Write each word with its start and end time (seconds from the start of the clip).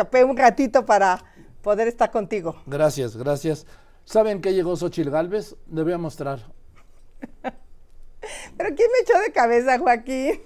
escapé 0.00 0.24
un 0.24 0.36
ratito 0.36 0.86
para 0.86 1.22
poder 1.60 1.86
estar 1.86 2.10
contigo. 2.10 2.62
Gracias, 2.64 3.16
gracias. 3.16 3.66
¿Saben 4.06 4.40
qué 4.40 4.54
llegó 4.54 4.74
Xochil 4.74 5.10
Galvez? 5.10 5.56
Le 5.70 5.82
voy 5.82 5.92
a 5.92 5.98
mostrar. 5.98 6.40
¿Pero 7.42 8.74
quién 8.74 8.88
me 8.92 8.98
echó 9.02 9.18
de 9.20 9.30
cabeza, 9.30 9.78
Joaquín? 9.78 10.40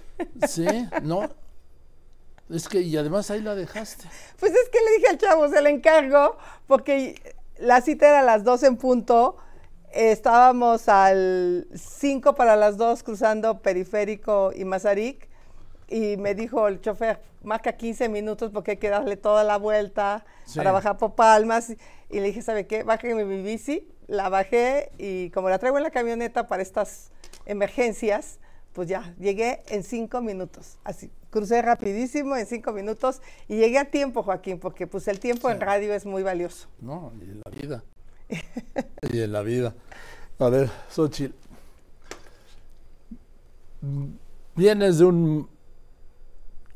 Sí, 0.49 0.67
no. 1.03 1.31
Es 2.51 2.69
que, 2.69 2.81
y 2.81 2.97
además 2.97 3.31
ahí 3.31 3.43
la 3.43 3.55
dejaste. 3.55 4.09
Pues 4.41 4.53
es 4.53 4.69
que 4.71 4.79
le 4.81 4.97
dije 4.97 5.11
al 5.11 5.19
chavo, 5.19 5.49
se 5.49 5.63
le 5.63 5.71
encargo, 5.71 6.37
porque 6.67 7.35
la 7.59 7.81
cita 7.81 8.09
era 8.09 8.21
a 8.21 8.23
las 8.25 8.43
2 8.43 8.65
en 8.65 8.77
punto. 8.77 9.37
Estábamos 9.93 10.89
al 10.89 11.69
5 11.75 12.35
para 12.35 12.57
las 12.57 12.77
2 12.77 13.05
cruzando 13.05 13.63
Periférico 13.63 14.51
y 14.53 14.65
Mazarik. 14.65 15.29
Y 15.89 16.17
me 16.17 16.35
dijo 16.35 16.67
el 16.69 16.81
chofer, 16.81 17.21
marca 17.43 17.73
15 17.77 18.09
minutos 18.09 18.51
porque 18.53 18.73
hay 18.73 18.77
que 18.79 18.89
darle 18.89 19.17
toda 19.17 19.45
la 19.45 19.59
vuelta 19.59 20.25
Sí. 20.47 20.59
para 20.59 20.73
bajar 20.73 20.97
por 20.99 21.15
Palmas. 21.15 21.71
Y 22.11 22.21
le 22.21 22.23
dije, 22.29 22.43
¿sabe 22.43 22.67
qué? 22.67 22.83
Bájeme 22.83 23.25
mi 23.25 23.43
bici. 23.43 23.89
La 24.07 24.29
bajé 24.29 24.91
y 24.99 25.31
como 25.31 25.49
la 25.49 25.59
traigo 25.59 25.77
en 25.79 25.83
la 25.83 25.91
camioneta 25.91 26.47
para 26.47 26.63
estas 26.63 27.11
emergencias, 27.47 28.39
pues 28.73 28.89
ya, 28.89 29.15
llegué 29.19 29.63
en 29.69 29.83
cinco 29.83 30.21
minutos. 30.21 30.79
Así, 30.85 31.11
crucé 31.31 31.63
rapidísimo 31.63 32.37
en 32.37 32.47
cinco 32.47 32.73
minutos 32.73 33.23
y 33.49 33.57
llegué 33.57 33.79
a 33.79 33.85
tiempo, 33.87 34.23
Joaquín, 34.23 34.59
porque 34.59 34.87
pues 34.87 35.09
el 35.09 35.21
tiempo 35.21 35.49
en 35.51 35.61
radio 35.61 35.95
es 35.95 36.05
muy 36.07 36.23
valioso. 36.23 36.69
No, 36.81 37.13
y 37.21 37.25
en 37.25 37.41
la 37.45 37.51
vida. 37.51 37.85
y 39.13 39.21
en 39.21 39.33
la 39.33 39.43
vida. 39.43 39.75
A 40.39 40.49
ver, 40.49 40.69
Xochitl. 40.91 41.35
Vienes 44.57 44.99
de 44.99 45.05
un. 45.05 45.49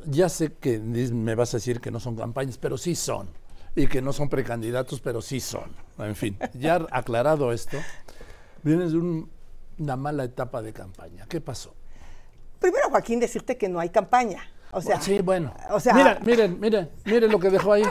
Ya 0.06 0.28
sé 0.28 0.52
que 0.54 0.78
me 0.78 1.34
vas 1.34 1.54
a 1.54 1.56
decir 1.58 1.80
que 1.80 1.90
no 1.90 2.00
son 2.00 2.16
campañas, 2.16 2.56
pero 2.58 2.78
sí 2.78 2.94
son. 2.94 3.28
Y 3.74 3.86
que 3.86 4.00
no 4.02 4.12
son 4.12 4.28
precandidatos, 4.28 5.00
pero 5.00 5.20
sí 5.22 5.40
son. 5.40 5.70
En 5.98 6.16
fin, 6.16 6.38
ya 6.54 6.86
aclarado 6.90 7.52
esto, 7.52 7.78
vienes 8.62 8.92
de 8.92 8.98
un- 8.98 9.30
una 9.78 9.96
mala 9.96 10.24
etapa 10.24 10.62
de 10.62 10.72
campaña. 10.72 11.26
¿Qué 11.28 11.40
pasó? 11.40 11.74
Primero, 12.58 12.90
Joaquín, 12.90 13.20
decirte 13.20 13.56
que 13.56 13.68
no 13.68 13.78
hay 13.78 13.90
campaña. 13.90 14.42
O 14.72 14.80
sea, 14.82 15.00
sí, 15.00 15.20
bueno. 15.20 15.54
o 15.70 15.78
sea- 15.80 15.94
miren, 15.94 16.18
miren, 16.24 16.60
miren, 16.60 16.90
miren 17.04 17.30
lo 17.32 17.38
que 17.38 17.50
dejó 17.50 17.72
ahí. 17.74 17.84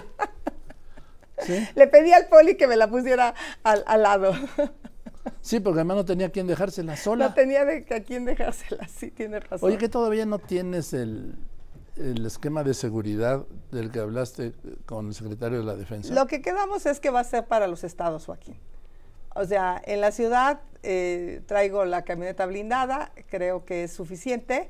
¿Sí? 1.39 1.67
le 1.75 1.87
pedí 1.87 2.11
al 2.13 2.27
poli 2.27 2.57
que 2.57 2.67
me 2.67 2.75
la 2.75 2.89
pusiera 2.89 3.35
al, 3.63 3.83
al 3.85 4.01
lado. 4.03 4.33
Sí, 5.41 5.59
porque 5.59 5.79
además 5.79 5.97
no 5.97 6.05
tenía 6.05 6.31
quien 6.31 6.47
dejársela 6.47 6.97
sola. 6.97 7.27
No 7.27 7.33
tenía 7.33 7.63
de 7.63 7.85
a 7.95 8.01
quién 8.03 8.25
dejársela, 8.25 8.87
sí, 8.87 9.11
tiene 9.11 9.39
razón. 9.39 9.67
Oye, 9.69 9.77
que 9.77 9.87
todavía 9.87 10.25
no 10.25 10.39
tienes 10.39 10.93
el, 10.93 11.35
el 11.99 12.25
esquema 12.25 12.63
de 12.63 12.73
seguridad 12.73 13.45
del 13.71 13.91
que 13.91 13.99
hablaste 13.99 14.53
con 14.85 15.07
el 15.07 15.13
secretario 15.13 15.59
de 15.59 15.65
la 15.65 15.75
Defensa. 15.75 16.13
Lo 16.13 16.27
que 16.27 16.41
quedamos 16.41 16.85
es 16.85 16.99
que 16.99 17.09
va 17.09 17.21
a 17.21 17.23
ser 17.23 17.45
para 17.45 17.67
los 17.67 17.83
estados, 17.83 18.25
Joaquín. 18.25 18.57
O 19.35 19.45
sea, 19.45 19.81
en 19.85 20.01
la 20.01 20.11
ciudad 20.11 20.61
eh, 20.83 21.41
traigo 21.45 21.85
la 21.85 22.03
camioneta 22.03 22.45
blindada, 22.45 23.11
creo 23.29 23.65
que 23.65 23.83
es 23.83 23.91
suficiente. 23.91 24.69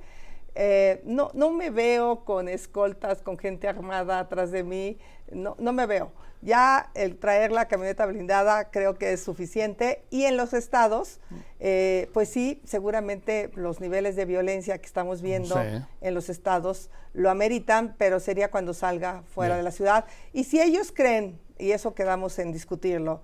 Eh, 0.56 1.02
no, 1.06 1.32
no 1.34 1.52
me 1.52 1.70
veo 1.70 2.26
con 2.26 2.50
escoltas, 2.50 3.22
con 3.22 3.38
gente 3.38 3.68
armada 3.68 4.20
atrás 4.20 4.52
de 4.52 4.64
mí, 4.64 4.98
no, 5.32 5.56
no 5.60 5.72
me 5.72 5.86
veo. 5.86 6.12
Ya 6.42 6.92
el 6.94 7.18
traer 7.18 7.52
la 7.52 7.68
camioneta 7.68 8.06
blindada 8.06 8.70
creo 8.70 8.96
que 8.98 9.12
es 9.14 9.24
suficiente. 9.24 10.04
Y 10.12 10.24
en 10.26 10.38
los 10.38 10.54
estados, 10.54 11.20
eh, 11.60 12.10
pues 12.14 12.30
sí, 12.30 12.62
seguramente 12.64 13.50
los 13.56 13.80
niveles 13.82 14.16
de 14.16 14.26
violencia 14.26 14.78
que 14.78 14.86
estamos 14.86 15.22
viendo 15.22 15.56
Sí. 15.56 15.84
en 16.02 16.14
los 16.14 16.30
estados 16.30 16.90
lo 17.14 17.30
ameritan, 17.32 17.96
pero 17.98 18.20
sería 18.20 18.52
cuando 18.52 18.74
salga 18.74 19.24
fuera 19.34 19.56
Bien. 19.56 19.60
de 19.60 19.64
la 19.64 19.72
ciudad. 19.72 20.06
Y 20.34 20.44
si 20.44 20.62
ellos 20.62 20.92
creen, 20.96 21.40
y 21.58 21.72
eso 21.72 21.96
quedamos 21.96 22.38
en 22.40 22.52
discutirlo, 22.52 23.22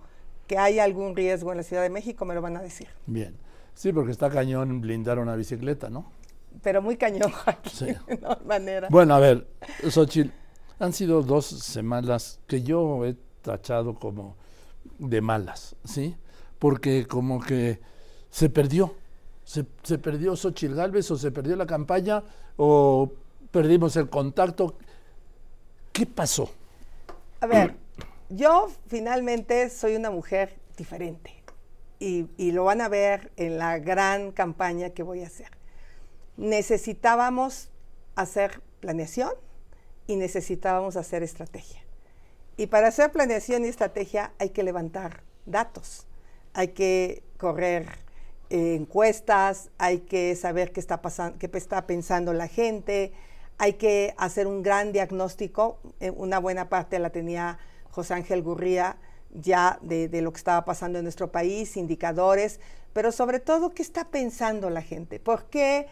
que 0.47 0.57
hay 0.57 0.79
algún 0.79 1.15
riesgo 1.15 1.51
en 1.51 1.57
la 1.57 1.63
Ciudad 1.63 1.83
de 1.83 1.89
México, 1.89 2.25
me 2.25 2.33
lo 2.33 2.41
van 2.41 2.57
a 2.57 2.61
decir. 2.61 2.87
Bien. 3.05 3.35
Sí, 3.75 3.93
porque 3.93 4.11
está 4.11 4.29
cañón 4.29 4.81
blindar 4.81 5.19
una 5.19 5.35
bicicleta, 5.35 5.89
¿no? 5.89 6.11
Pero 6.61 6.81
muy 6.81 6.97
cañón, 6.97 7.31
Sí. 7.71 7.87
no 8.21 8.31
hay 8.31 8.45
manera. 8.45 8.87
Bueno, 8.91 9.15
a 9.15 9.19
ver, 9.19 9.47
Xochitl, 9.89 10.31
han 10.83 10.93
sido 10.93 11.21
dos 11.21 11.45
semanas 11.45 12.39
que 12.45 12.61
yo 12.61 13.05
he 13.05 13.15
tachado 13.41 13.95
como 13.95 14.35
de 14.99 15.21
malas, 15.21 15.75
¿sí? 15.85 16.15
Porque 16.59 17.07
como 17.07 17.41
que 17.41 17.79
se 18.29 18.49
perdió. 18.49 18.95
Se, 19.45 19.63
perdió 19.97 20.35
Xochitl 20.35 20.75
Galvez 20.75 21.11
o 21.11 21.17
se 21.17 21.31
perdió 21.31 21.55
la 21.55 21.65
campaña 21.65 22.23
o 22.57 23.11
perdimos 23.51 23.95
el 23.97 24.09
contacto. 24.09 24.75
¿Qué 25.91 26.05
pasó? 26.05 26.49
A 27.41 27.45
ver, 27.45 27.75
yo 28.29 28.69
finalmente 28.87 29.69
soy 29.69 29.95
una 29.95 30.09
mujer 30.09 30.55
diferente 30.77 31.43
y 31.99 32.51
lo 32.51 32.65
van 32.65 32.81
a 32.81 32.89
ver 32.89 33.31
en 33.37 33.57
la 33.57 33.79
gran 33.79 34.31
campaña 34.31 34.89
que 34.89 35.03
voy 35.03 35.23
a 35.23 35.27
hacer. 35.27 35.47
Necesitábamos 36.35 37.69
hacer 38.15 38.61
planeación 38.81 39.31
y 40.07 40.15
necesitábamos 40.15 40.95
hacer 40.95 41.23
estrategia. 41.23 41.81
Y 42.57 42.67
para 42.67 42.87
hacer 42.87 43.11
planeación 43.11 43.65
y 43.65 43.67
estrategia 43.67 44.33
hay 44.39 44.49
que 44.49 44.63
levantar 44.63 45.23
datos, 45.45 46.05
hay 46.53 46.69
que 46.69 47.23
correr 47.37 47.87
eh, 48.49 48.75
encuestas, 48.75 49.71
hay 49.77 49.99
que 49.99 50.35
saber 50.35 50.71
qué 50.71 50.79
está, 50.79 51.01
pasando, 51.01 51.39
qué 51.39 51.49
está 51.53 51.87
pensando 51.87 52.33
la 52.33 52.47
gente, 52.47 53.11
hay 53.57 53.73
que 53.73 54.13
hacer 54.17 54.45
un 54.45 54.61
gran 54.61 54.91
diagnóstico. 54.91 55.79
eh, 55.99 56.11
una 56.11 56.39
buena 56.39 56.69
parte 56.69 56.99
la 56.99 57.09
tenía 57.09 57.57
José 57.89 58.13
Ángel 58.13 58.43
Gurría 58.43 58.97
ya 59.31 59.79
de, 59.81 60.07
de 60.07 60.21
lo 60.21 60.31
que 60.31 60.37
estaba 60.37 60.63
pasando 60.63 60.99
en 60.99 61.05
nuestro 61.05 61.31
país, 61.31 61.75
indicadores, 61.75 62.59
pero 62.93 63.11
sobre 63.11 63.39
todo 63.39 63.73
qué 63.73 63.81
está 63.81 64.05
pensando 64.05 64.69
la 64.69 64.83
gente, 64.83 65.19
por 65.19 65.45
qué 65.45 65.87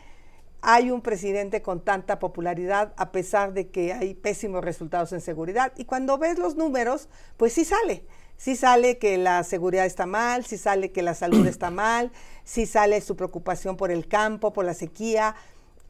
hay 0.61 0.91
un 0.91 1.01
presidente 1.01 1.61
con 1.61 1.83
tanta 1.83 2.19
popularidad 2.19 2.93
a 2.97 3.11
pesar 3.11 3.53
de 3.53 3.69
que 3.69 3.93
hay 3.93 4.13
pésimos 4.13 4.63
resultados 4.63 5.11
en 5.11 5.21
seguridad. 5.21 5.73
Y 5.75 5.85
cuando 5.85 6.17
ves 6.17 6.37
los 6.37 6.55
números, 6.55 7.09
pues 7.37 7.53
sí 7.53 7.65
sale. 7.65 8.05
Sí 8.37 8.55
sale 8.55 8.97
que 8.97 9.17
la 9.17 9.43
seguridad 9.43 9.85
está 9.85 10.05
mal, 10.05 10.45
sí 10.45 10.57
sale 10.57 10.91
que 10.91 11.01
la 11.01 11.15
salud 11.15 11.45
está 11.47 11.69
mal, 11.71 12.11
sí 12.43 12.65
sale 12.65 13.01
su 13.01 13.15
preocupación 13.15 13.75
por 13.75 13.91
el 13.91 14.07
campo, 14.07 14.53
por 14.53 14.65
la 14.65 14.75
sequía. 14.75 15.35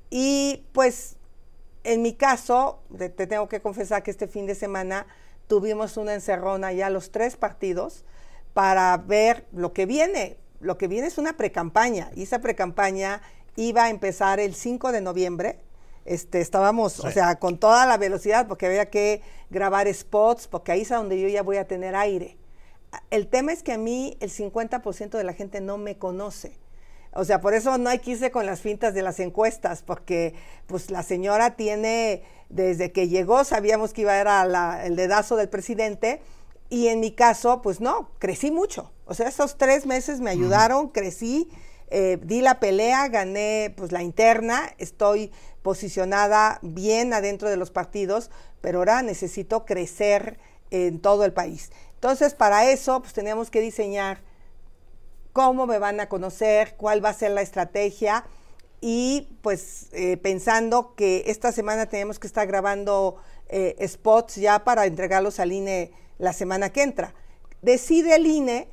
Y 0.09 0.65
pues 0.71 1.17
en 1.83 2.01
mi 2.01 2.13
caso, 2.13 2.81
te, 2.97 3.09
te 3.09 3.27
tengo 3.27 3.49
que 3.49 3.61
confesar 3.61 4.03
que 4.03 4.11
este 4.11 4.27
fin 4.27 4.45
de 4.45 4.55
semana 4.55 5.05
tuvimos 5.47 5.97
una 5.97 6.13
encerrona 6.13 6.71
ya 6.71 6.89
los 6.89 7.11
tres 7.11 7.35
partidos 7.35 8.05
para 8.53 8.95
ver 8.97 9.47
lo 9.51 9.73
que 9.73 9.85
viene. 9.85 10.37
Lo 10.61 10.77
que 10.77 10.87
viene 10.87 11.07
es 11.07 11.17
una 11.17 11.35
precampaña 11.37 12.11
y 12.15 12.23
esa 12.23 12.39
precampaña 12.39 13.21
iba 13.55 13.85
a 13.85 13.89
empezar 13.89 14.39
el 14.39 14.55
5 14.55 14.91
de 14.91 15.01
noviembre. 15.01 15.59
Este, 16.05 16.41
estábamos, 16.41 16.99
o 16.99 17.07
Sí. 17.07 17.13
sea, 17.13 17.35
con 17.35 17.57
toda 17.59 17.85
la 17.85 17.97
velocidad 17.97 18.47
porque 18.47 18.65
había 18.65 18.89
que 18.89 19.21
grabar 19.49 19.87
spots, 19.93 20.47
porque 20.47 20.71
ahí 20.71 20.81
es 20.81 20.91
a 20.91 20.97
donde 20.97 21.19
yo 21.21 21.27
ya 21.27 21.43
voy 21.43 21.57
a 21.57 21.67
tener 21.67 21.95
aire. 21.95 22.37
El 23.09 23.27
tema 23.27 23.53
es 23.53 23.63
que 23.63 23.73
a 23.73 23.77
mí 23.77 24.17
el 24.19 24.29
50% 24.31 25.17
de 25.17 25.23
la 25.23 25.33
gente 25.33 25.61
no 25.61 25.77
me 25.77 25.97
conoce. 25.97 26.57
O 27.13 27.23
sea, 27.25 27.39
por 27.41 27.53
eso 27.53 27.77
no 27.77 27.89
hay 27.89 27.99
que 27.99 28.11
irse 28.11 28.31
con 28.31 28.45
las 28.45 28.61
fintas 28.61 28.93
de 28.93 29.01
las 29.01 29.19
encuestas, 29.19 29.83
porque 29.83 30.33
pues 30.65 30.89
la 30.91 31.03
señora 31.03 31.55
tiene, 31.55 32.23
desde 32.49 32.91
que 32.91 33.07
llegó 33.09 33.43
sabíamos 33.43 33.93
que 33.93 34.01
iba 34.01 34.13
a 34.19 34.23
dar 34.23 34.47
la- 34.47 34.85
el 34.85 34.95
dedazo 34.95 35.35
del 35.35 35.49
presidente, 35.49 36.21
y 36.69 36.87
en 36.87 37.01
mi 37.01 37.11
caso, 37.11 37.61
pues 37.61 37.81
no, 37.81 38.09
crecí 38.17 38.49
mucho. 38.49 38.91
O 39.05 39.13
sea, 39.13 39.27
esos 39.27 39.57
tres 39.57 39.85
meses 39.85 40.21
me 40.21 40.29
ayudaron, 40.31 40.87
crecí, 40.87 41.49
eh, 41.91 42.17
di 42.23 42.41
la 42.41 42.59
pelea, 42.59 43.09
gané 43.09 43.73
pues 43.75 43.91
la 43.91 44.01
interna, 44.01 44.73
estoy 44.77 45.31
posicionada 45.61 46.59
bien 46.61 47.13
adentro 47.13 47.49
de 47.49 47.57
los 47.57 47.69
partidos, 47.69 48.31
pero 48.61 48.79
ahora 48.79 49.01
necesito 49.01 49.65
crecer 49.65 50.39
en 50.71 50.99
todo 50.99 51.25
el 51.25 51.33
país. 51.33 51.71
Entonces, 51.95 52.33
para 52.33 52.71
eso, 52.71 53.01
pues 53.01 53.13
teníamos 53.13 53.51
que 53.51 53.59
diseñar 53.59 54.21
cómo 55.33 55.67
me 55.67 55.79
van 55.79 55.99
a 55.99 56.07
conocer, 56.07 56.75
cuál 56.77 57.03
va 57.03 57.09
a 57.09 57.13
ser 57.13 57.31
la 57.31 57.41
estrategia 57.41 58.25
y 58.79 59.37
pues 59.41 59.89
eh, 59.91 60.17
pensando 60.17 60.95
que 60.95 61.23
esta 61.27 61.51
semana 61.51 61.87
tenemos 61.87 62.19
que 62.19 62.27
estar 62.27 62.47
grabando 62.47 63.17
eh, 63.49 63.75
spots 63.87 64.37
ya 64.37 64.63
para 64.63 64.85
entregarlos 64.85 65.39
al 65.39 65.51
INE 65.51 65.91
la 66.17 66.33
semana 66.33 66.71
que 66.71 66.83
entra. 66.83 67.13
Decide 67.61 68.15
el 68.15 68.25
INE 68.25 68.69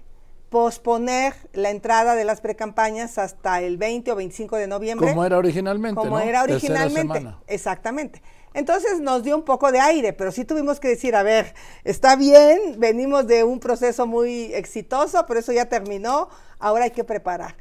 posponer 0.50 1.35
la 1.53 1.71
entrada 1.71 2.15
de 2.15 2.25
las 2.25 2.41
precampañas 2.41 3.19
hasta 3.19 3.61
el 3.61 3.77
20 3.77 4.12
o 4.12 4.17
25 4.17 4.56
de 4.56 4.67
noviembre. 4.67 5.09
Como 5.09 5.25
era 5.25 5.37
originalmente, 5.39 6.00
Como 6.00 6.19
¿no? 6.19 6.21
era 6.21 6.43
originalmente. 6.43 7.27
Exactamente. 7.47 8.23
Entonces 8.55 9.00
nos 9.00 9.23
dio 9.23 9.37
un 9.37 9.45
poco 9.45 9.71
de 9.71 9.79
aire, 9.79 10.12
pero 10.12 10.33
sí 10.33 10.45
tuvimos 10.45 10.81
que 10.81 10.89
decir, 10.89 11.15
a 11.15 11.23
ver, 11.23 11.55
está 11.85 12.17
bien, 12.17 12.79
venimos 12.79 13.27
de 13.27 13.45
un 13.45 13.61
proceso 13.61 14.06
muy 14.06 14.53
exitoso, 14.55 15.25
pero 15.27 15.41
eso 15.41 15.53
ya 15.53 15.67
terminó, 15.67 16.29
ahora 16.59 16.85
hay 16.85 16.91
que 16.91 17.05
preparar. 17.05 17.56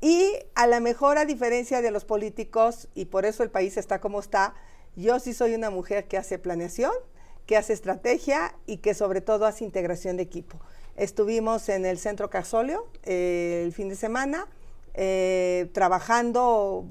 Y 0.00 0.32
a 0.54 0.68
la 0.68 0.78
mejor, 0.78 1.18
a 1.18 1.24
diferencia 1.24 1.82
de 1.82 1.90
los 1.90 2.04
políticos, 2.04 2.88
y 2.94 3.06
por 3.06 3.26
eso 3.26 3.42
el 3.42 3.50
país 3.50 3.76
está 3.76 4.00
como 4.00 4.20
está, 4.20 4.54
yo 4.94 5.18
sí 5.18 5.34
soy 5.34 5.54
una 5.54 5.70
mujer 5.70 6.06
que 6.06 6.16
hace 6.16 6.38
planeación 6.38 6.92
que 7.48 7.56
hace 7.56 7.72
estrategia 7.72 8.54
y 8.66 8.76
que 8.76 8.92
sobre 8.92 9.22
todo 9.22 9.46
hace 9.46 9.64
integración 9.64 10.18
de 10.18 10.22
equipo. 10.22 10.60
Estuvimos 10.98 11.68
en 11.68 11.86
el 11.86 11.96
Centro 11.96 12.28
Carsolio 12.28 12.88
eh, 13.04 13.62
el 13.64 13.72
fin 13.72 13.88
de 13.88 13.94
semana, 13.94 14.48
eh, 14.94 15.70
trabajando 15.72 16.86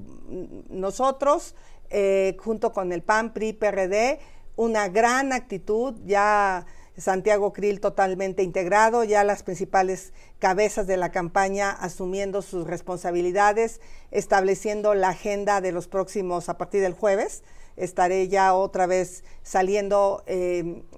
nosotros 0.70 1.54
eh, 1.90 2.34
junto 2.40 2.72
con 2.72 2.92
el 2.92 3.02
PAN, 3.02 3.34
PRI, 3.34 3.52
PRD, 3.52 4.18
una 4.56 4.88
gran 4.88 5.34
actitud, 5.34 5.94
ya 6.06 6.64
Santiago 6.96 7.52
Krill 7.52 7.80
totalmente 7.80 8.42
integrado, 8.42 9.04
ya 9.04 9.24
las 9.24 9.42
principales 9.42 10.14
cabezas 10.38 10.86
de 10.86 10.96
la 10.96 11.12
campaña 11.12 11.70
asumiendo 11.70 12.40
sus 12.40 12.66
responsabilidades, 12.66 13.82
estableciendo 14.10 14.94
la 14.94 15.10
agenda 15.10 15.60
de 15.60 15.70
los 15.70 15.86
próximos 15.86 16.48
a 16.48 16.56
partir 16.56 16.80
del 16.80 16.94
jueves. 16.94 17.42
Estaré 17.76 18.26
ya 18.26 18.54
otra 18.54 18.86
vez 18.86 19.22
saliendo 19.44 20.24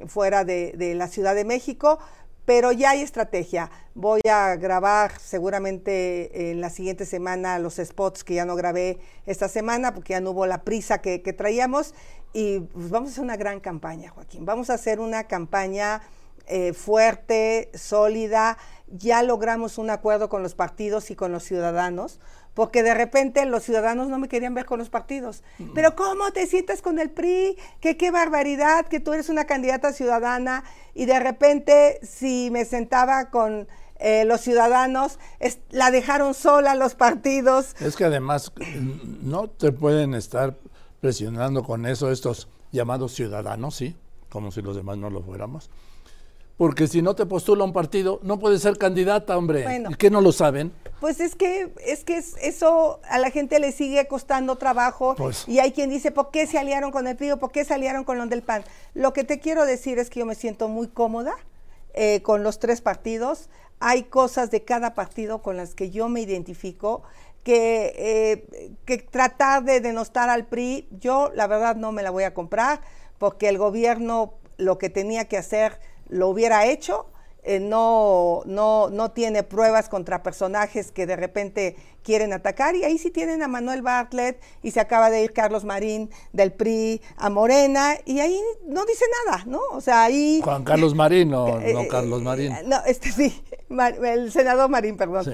fuera 0.06 0.44
de 0.44 0.94
la 0.96 1.08
Ciudad 1.08 1.34
de 1.34 1.44
México 1.44 1.98
pero 2.50 2.72
ya 2.72 2.90
hay 2.90 3.02
estrategia. 3.02 3.70
Voy 3.94 4.22
a 4.28 4.56
grabar 4.56 5.12
seguramente 5.20 6.50
en 6.50 6.60
la 6.60 6.68
siguiente 6.68 7.06
semana 7.06 7.60
los 7.60 7.76
spots 7.76 8.24
que 8.24 8.34
ya 8.34 8.44
no 8.44 8.56
grabé 8.56 8.98
esta 9.24 9.46
semana 9.46 9.94
porque 9.94 10.14
ya 10.14 10.20
no 10.20 10.30
hubo 10.32 10.46
la 10.46 10.64
prisa 10.64 11.00
que, 11.00 11.20
traíamos 11.20 11.94
y 12.32 12.58
pues, 12.58 12.90
vamos 12.90 13.10
a 13.10 13.12
hacer 13.12 13.22
una 13.22 13.36
gran 13.36 13.60
campaña, 13.60 14.10
Joaquín. 14.10 14.46
Vamos 14.46 14.68
a 14.68 14.74
hacer 14.74 14.98
una 14.98 15.28
campaña 15.28 16.02
eh, 16.48 16.72
fuerte, 16.72 17.70
sólida. 17.72 18.58
Ya 18.88 19.22
logramos 19.22 19.78
un 19.78 19.88
acuerdo 19.88 20.28
con 20.28 20.42
los 20.42 20.56
partidos 20.56 21.12
y 21.12 21.14
con 21.14 21.30
los 21.30 21.44
ciudadanos 21.44 22.18
porque 22.60 22.82
de 22.82 22.92
repente 22.92 23.46
los 23.46 23.62
ciudadanos 23.62 24.08
no 24.08 24.18
me 24.18 24.28
querían 24.28 24.52
ver 24.52 24.66
con 24.66 24.78
los 24.78 24.90
partidos. 24.90 25.42
Pero 25.74 25.96
¿cómo 25.96 26.30
te 26.30 26.46
sientas 26.46 26.82
con 26.82 26.98
el 26.98 27.08
PRI? 27.08 27.56
Que 27.80 27.96
qué 27.96 28.10
barbaridad, 28.10 28.84
que 28.84 29.00
tú 29.00 29.14
eres 29.14 29.30
una 29.30 29.46
candidata 29.46 29.94
ciudadana 29.94 30.62
y 30.94 31.06
de 31.06 31.18
repente 31.20 31.98
si 32.02 32.50
me 32.52 32.66
sentaba 32.66 33.30
con 33.30 33.66
eh, 33.98 34.26
los 34.26 34.42
ciudadanos, 34.42 35.18
la 35.70 35.90
dejaron 35.90 36.34
sola 36.34 36.74
los 36.74 36.94
partidos. 36.94 37.74
Es 37.80 37.96
que 37.96 38.04
además 38.04 38.52
no 39.22 39.48
te 39.48 39.72
pueden 39.72 40.12
estar 40.12 40.54
presionando 41.00 41.62
con 41.62 41.86
eso 41.86 42.10
estos 42.10 42.46
llamados 42.72 43.14
ciudadanos, 43.14 43.74
¿sí? 43.74 43.96
Como 44.28 44.52
si 44.52 44.60
los 44.60 44.76
demás 44.76 44.98
no 44.98 45.08
lo 45.08 45.22
fuéramos. 45.22 45.70
Porque 46.58 46.88
si 46.88 47.00
no 47.00 47.14
te 47.14 47.24
postula 47.24 47.64
un 47.64 47.72
partido, 47.72 48.20
no 48.22 48.38
puedes 48.38 48.60
ser 48.60 48.76
candidata, 48.76 49.38
hombre. 49.38 49.82
¿Y 49.88 49.94
qué 49.94 50.10
no 50.10 50.20
lo 50.20 50.30
saben? 50.30 50.72
Pues 51.00 51.20
es 51.20 51.34
que, 51.34 51.72
es 51.86 52.04
que 52.04 52.18
eso 52.18 53.00
a 53.08 53.18
la 53.18 53.30
gente 53.30 53.58
le 53.58 53.72
sigue 53.72 54.06
costando 54.06 54.56
trabajo. 54.56 55.14
Pues. 55.16 55.48
y 55.48 55.58
hay 55.58 55.72
quien 55.72 55.90
dice, 55.90 56.10
¿por 56.10 56.30
qué 56.30 56.46
se 56.46 56.58
aliaron 56.58 56.90
con 56.90 57.06
el 57.06 57.16
PRI 57.16 57.36
por 57.36 57.50
qué 57.50 57.64
se 57.64 57.74
aliaron 57.74 58.04
con 58.04 58.18
los 58.18 58.28
del 58.28 58.42
PAN? 58.42 58.64
Lo 58.94 59.12
que 59.12 59.24
te 59.24 59.40
quiero 59.40 59.64
decir 59.64 59.98
es 59.98 60.10
que 60.10 60.20
yo 60.20 60.26
me 60.26 60.34
siento 60.34 60.68
muy 60.68 60.88
cómoda 60.88 61.34
eh, 61.94 62.20
con 62.22 62.42
los 62.42 62.58
tres 62.58 62.80
partidos. 62.82 63.48
Hay 63.80 64.04
cosas 64.04 64.50
de 64.50 64.62
cada 64.64 64.94
partido 64.94 65.40
con 65.40 65.56
las 65.56 65.74
que 65.74 65.90
yo 65.90 66.08
me 66.08 66.20
identifico. 66.20 67.02
Que, 67.42 67.94
eh, 67.96 68.74
que 68.84 68.98
tratar 68.98 69.64
de 69.64 69.80
denostar 69.80 70.28
al 70.28 70.46
PRI, 70.46 70.86
yo 70.90 71.32
la 71.34 71.46
verdad 71.46 71.74
no 71.74 71.90
me 71.90 72.02
la 72.02 72.10
voy 72.10 72.24
a 72.24 72.34
comprar, 72.34 72.82
porque 73.16 73.48
el 73.48 73.56
gobierno 73.56 74.34
lo 74.58 74.76
que 74.76 74.90
tenía 74.90 75.24
que 75.24 75.38
hacer 75.38 75.80
lo 76.10 76.28
hubiera 76.28 76.66
hecho. 76.66 77.06
Eh, 77.42 77.58
no, 77.58 78.42
no, 78.44 78.90
no 78.90 79.12
tiene 79.12 79.42
pruebas 79.42 79.88
contra 79.88 80.22
personajes 80.22 80.92
que 80.92 81.06
de 81.06 81.16
repente 81.16 81.76
quieren 82.02 82.32
atacar. 82.32 82.76
Y 82.76 82.84
ahí 82.84 82.98
sí 82.98 83.10
tienen 83.10 83.42
a 83.42 83.48
Manuel 83.48 83.82
Bartlett 83.82 84.40
y 84.62 84.70
se 84.70 84.80
acaba 84.80 85.10
de 85.10 85.22
ir 85.22 85.32
Carlos 85.32 85.64
Marín 85.64 86.10
del 86.32 86.52
PRI 86.52 87.00
a 87.16 87.30
Morena 87.30 87.94
y 88.04 88.20
ahí 88.20 88.40
no 88.66 88.84
dice 88.84 89.04
nada, 89.26 89.44
¿no? 89.46 89.60
O 89.72 89.80
sea, 89.80 90.04
ahí... 90.04 90.40
Juan 90.42 90.64
Carlos 90.64 90.94
Marín, 90.94 91.30
no, 91.30 91.60
eh, 91.60 91.72
no 91.72 91.88
Carlos 91.88 92.22
Marín. 92.22 92.54
No, 92.66 92.78
este 92.86 93.10
sí, 93.12 93.42
el 94.04 94.32
senador 94.32 94.68
Marín, 94.68 94.96
perdón. 94.96 95.26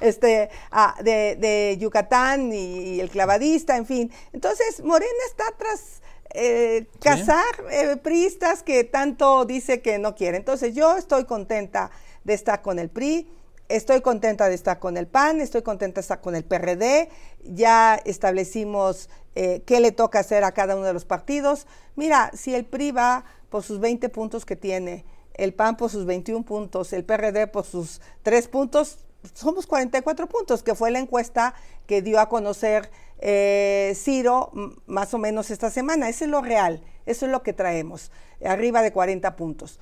Este, 0.00 0.50
ah, 0.70 0.94
de, 1.02 1.36
de, 1.36 1.76
Yucatán 1.78 2.52
y, 2.52 2.94
y 2.94 3.00
el 3.00 3.10
clavadista, 3.10 3.76
en 3.76 3.86
fin. 3.86 4.12
Entonces, 4.32 4.82
Morena 4.84 5.10
está 5.28 5.44
tras 5.56 6.01
eh, 6.34 6.86
casar 7.00 7.44
eh, 7.70 7.96
priistas 7.96 8.62
que 8.62 8.84
tanto 8.84 9.44
dice 9.44 9.82
que 9.82 9.98
no 9.98 10.14
quiere. 10.14 10.38
Entonces 10.38 10.74
yo 10.74 10.96
estoy 10.96 11.24
contenta 11.24 11.90
de 12.24 12.34
estar 12.34 12.62
con 12.62 12.78
el 12.78 12.88
PRI, 12.88 13.28
estoy 13.68 14.00
contenta 14.00 14.48
de 14.48 14.54
estar 14.54 14.78
con 14.78 14.96
el 14.96 15.06
PAN, 15.06 15.40
estoy 15.40 15.62
contenta 15.62 15.96
de 15.96 16.00
estar 16.02 16.20
con 16.20 16.34
el 16.34 16.44
PRD, 16.44 17.10
ya 17.44 18.00
establecimos 18.04 19.10
eh, 19.34 19.62
qué 19.66 19.80
le 19.80 19.92
toca 19.92 20.20
hacer 20.20 20.44
a 20.44 20.52
cada 20.52 20.76
uno 20.76 20.86
de 20.86 20.92
los 20.94 21.04
partidos. 21.04 21.66
Mira, 21.96 22.30
si 22.34 22.54
el 22.54 22.64
PRI 22.64 22.92
va 22.92 23.24
por 23.50 23.62
sus 23.62 23.80
20 23.80 24.08
puntos 24.08 24.46
que 24.46 24.56
tiene, 24.56 25.04
el 25.34 25.52
PAN 25.54 25.76
por 25.76 25.90
sus 25.90 26.06
21 26.06 26.44
puntos, 26.44 26.92
el 26.92 27.04
PRD 27.04 27.46
por 27.46 27.64
sus 27.64 28.00
3 28.22 28.48
puntos, 28.48 28.98
somos 29.34 29.66
44 29.66 30.26
puntos, 30.28 30.62
que 30.62 30.74
fue 30.74 30.90
la 30.90 30.98
encuesta 30.98 31.54
que 31.86 32.02
dio 32.02 32.20
a 32.20 32.28
conocer 32.28 32.90
eh, 33.22 33.94
Ciro 33.96 34.50
más 34.86 35.14
o 35.14 35.18
menos 35.18 35.50
esta 35.50 35.70
semana. 35.70 36.08
Eso 36.08 36.24
es 36.24 36.30
lo 36.30 36.42
real, 36.42 36.82
eso 37.06 37.26
es 37.26 37.32
lo 37.32 37.42
que 37.42 37.52
traemos, 37.52 38.10
arriba 38.44 38.82
de 38.82 38.92
40 38.92 39.36
puntos. 39.36 39.80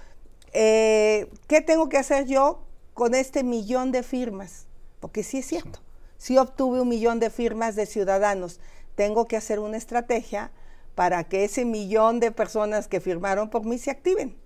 Eh, 0.52 1.28
¿Qué 1.46 1.60
tengo 1.60 1.88
que 1.88 1.98
hacer 1.98 2.26
yo 2.26 2.62
con 2.94 3.14
este 3.14 3.42
millón 3.42 3.92
de 3.92 4.02
firmas? 4.02 4.66
Porque 5.00 5.22
sí 5.22 5.38
es 5.38 5.46
cierto, 5.46 5.80
sí 6.18 6.36
obtuve 6.36 6.80
un 6.80 6.88
millón 6.88 7.18
de 7.18 7.30
firmas 7.30 7.74
de 7.76 7.86
ciudadanos. 7.86 8.60
Tengo 8.94 9.24
que 9.26 9.36
hacer 9.36 9.58
una 9.58 9.78
estrategia 9.78 10.52
para 10.94 11.24
que 11.24 11.44
ese 11.44 11.64
millón 11.64 12.20
de 12.20 12.32
personas 12.32 12.88
que 12.88 13.00
firmaron 13.00 13.48
por 13.48 13.64
mí 13.64 13.78
se 13.78 13.90
activen 13.90 14.36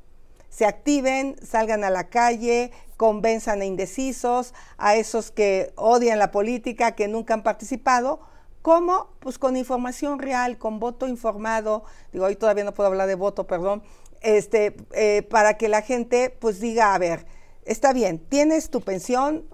se 0.55 0.67
activen, 0.67 1.35
salgan 1.45 1.83
a 1.83 1.91
la 1.91 2.05
calle, 2.05 2.71
convenzan 2.97 3.61
a 3.61 3.65
indecisos, 3.65 4.55
a 4.79 4.95
esos 4.95 5.33
que 5.33 5.73
odian 5.75 6.21
la 6.21 6.31
política, 6.31 6.93
que 6.93 7.09
nunca 7.09 7.35
han 7.35 7.43
participado. 7.43 8.21
¿Cómo? 8.65 9.09
Pues 9.21 9.39
con 9.39 9.59
información 9.59 10.19
real, 10.19 10.57
con 10.57 10.81
voto 10.81 11.07
informado. 11.07 11.85
Digo, 12.15 12.25
hoy 12.25 12.35
todavía 12.35 12.65
no 12.65 12.73
puedo 12.73 12.89
hablar 12.89 13.07
de 13.07 13.15
voto, 13.15 13.47
perdón. 13.47 13.83
Este, 14.23 14.75
eh, 14.93 15.21
para 15.21 15.59
que 15.59 15.69
la 15.69 15.83
gente 15.83 16.31
pues 16.31 16.61
diga, 16.61 16.95
a 16.95 16.99
ver, 16.99 17.27
está 17.67 17.93
bien, 17.93 18.19
tienes 18.19 18.71
tu 18.71 18.81
pensión, 18.81 19.45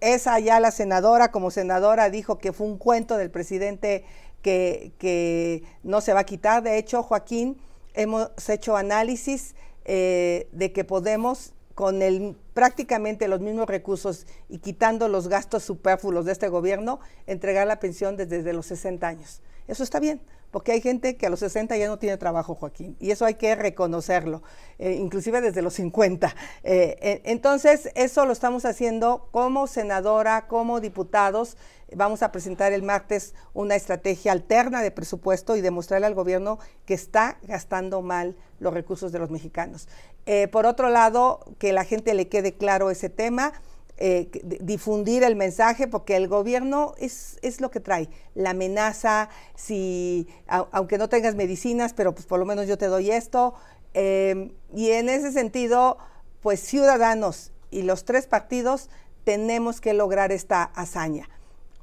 esa 0.00 0.38
ya 0.38 0.60
la 0.60 0.70
senadora 0.70 1.32
como 1.32 1.50
senadora 1.50 2.10
dijo 2.10 2.38
que 2.38 2.52
fue 2.52 2.68
un 2.68 2.78
cuento 2.78 3.16
del 3.16 3.28
presidente 3.28 4.04
que, 4.40 4.92
que 4.98 5.64
no 5.82 6.00
se 6.00 6.12
va 6.12 6.20
a 6.20 6.24
quitar. 6.24 6.62
De 6.62 6.78
hecho, 6.78 7.02
Joaquín, 7.02 7.60
hemos 7.92 8.30
hecho 8.48 8.76
análisis 8.76 9.56
eh, 9.84 10.46
de 10.52 10.72
que 10.72 10.84
podemos 10.84 11.54
con 11.74 12.02
el, 12.02 12.36
prácticamente 12.54 13.28
los 13.28 13.40
mismos 13.40 13.68
recursos 13.68 14.26
y 14.48 14.58
quitando 14.58 15.08
los 15.08 15.28
gastos 15.28 15.64
superfluos 15.64 16.24
de 16.24 16.32
este 16.32 16.48
gobierno, 16.48 17.00
entregar 17.26 17.66
la 17.66 17.80
pensión 17.80 18.16
desde, 18.16 18.52
los 18.52 18.66
60 18.66 19.06
años. 19.06 19.42
Eso 19.66 19.82
está 19.82 20.00
bien, 20.00 20.20
porque 20.50 20.72
hay 20.72 20.80
gente 20.80 21.16
que 21.16 21.26
a 21.26 21.30
los 21.30 21.40
60 21.40 21.76
ya 21.76 21.88
no 21.88 21.98
tiene 21.98 22.16
trabajo, 22.16 22.54
Joaquín, 22.54 22.96
y 23.00 23.10
eso 23.10 23.24
hay 23.24 23.34
que 23.34 23.54
reconocerlo, 23.54 24.42
eh, 24.78 24.92
inclusive 24.92 25.40
desde 25.40 25.62
los 25.62 25.74
50. 25.74 26.34
Eh, 26.62 27.22
entonces, 27.24 27.90
eso 27.94 28.26
lo 28.26 28.32
estamos 28.32 28.64
haciendo 28.64 29.28
como 29.30 29.66
senadora, 29.66 30.46
como 30.46 30.80
diputados, 30.80 31.56
Vamos 31.96 32.22
a 32.22 32.32
presentar 32.32 32.72
el 32.72 32.82
martes 32.82 33.34
una 33.52 33.76
estrategia 33.76 34.32
alterna 34.32 34.82
de 34.82 34.90
presupuesto 34.90 35.56
y 35.56 35.60
demostrarle 35.60 36.06
al 36.06 36.14
gobierno 36.14 36.58
que 36.86 36.94
está 36.94 37.38
gastando 37.42 38.02
mal 38.02 38.36
los 38.58 38.74
recursos 38.74 39.12
de 39.12 39.18
los 39.18 39.30
mexicanos. 39.30 39.88
Eh, 40.26 40.48
por 40.48 40.66
otro 40.66 40.88
lado, 40.88 41.40
que 41.58 41.72
la 41.72 41.84
gente 41.84 42.14
le 42.14 42.28
quede 42.28 42.54
claro 42.54 42.90
ese 42.90 43.10
tema. 43.10 43.52
Eh, 43.96 44.28
difundir 44.60 45.22
el 45.22 45.36
mensaje, 45.36 45.86
porque 45.86 46.16
el 46.16 46.26
gobierno 46.26 46.94
es, 46.98 47.38
es, 47.42 47.60
lo 47.60 47.70
que 47.70 47.78
trae, 47.78 48.08
la 48.34 48.50
amenaza, 48.50 49.28
si, 49.54 50.26
aunque 50.48 50.98
no 50.98 51.08
tengas 51.08 51.36
medicinas, 51.36 51.92
pero 51.92 52.12
pues 52.12 52.26
por 52.26 52.40
lo 52.40 52.44
menos 52.44 52.66
yo 52.66 52.76
te 52.76 52.86
doy 52.86 53.12
esto. 53.12 53.54
Eh, 53.94 54.50
y 54.74 54.90
en 54.90 55.08
ese 55.08 55.30
sentido, 55.30 55.98
pues 56.42 56.58
ciudadanos 56.58 57.52
y 57.70 57.82
los 57.82 58.04
tres 58.04 58.26
partidos 58.26 58.90
tenemos 59.22 59.80
que 59.80 59.94
lograr 59.94 60.32
esta 60.32 60.64
hazaña. 60.64 61.28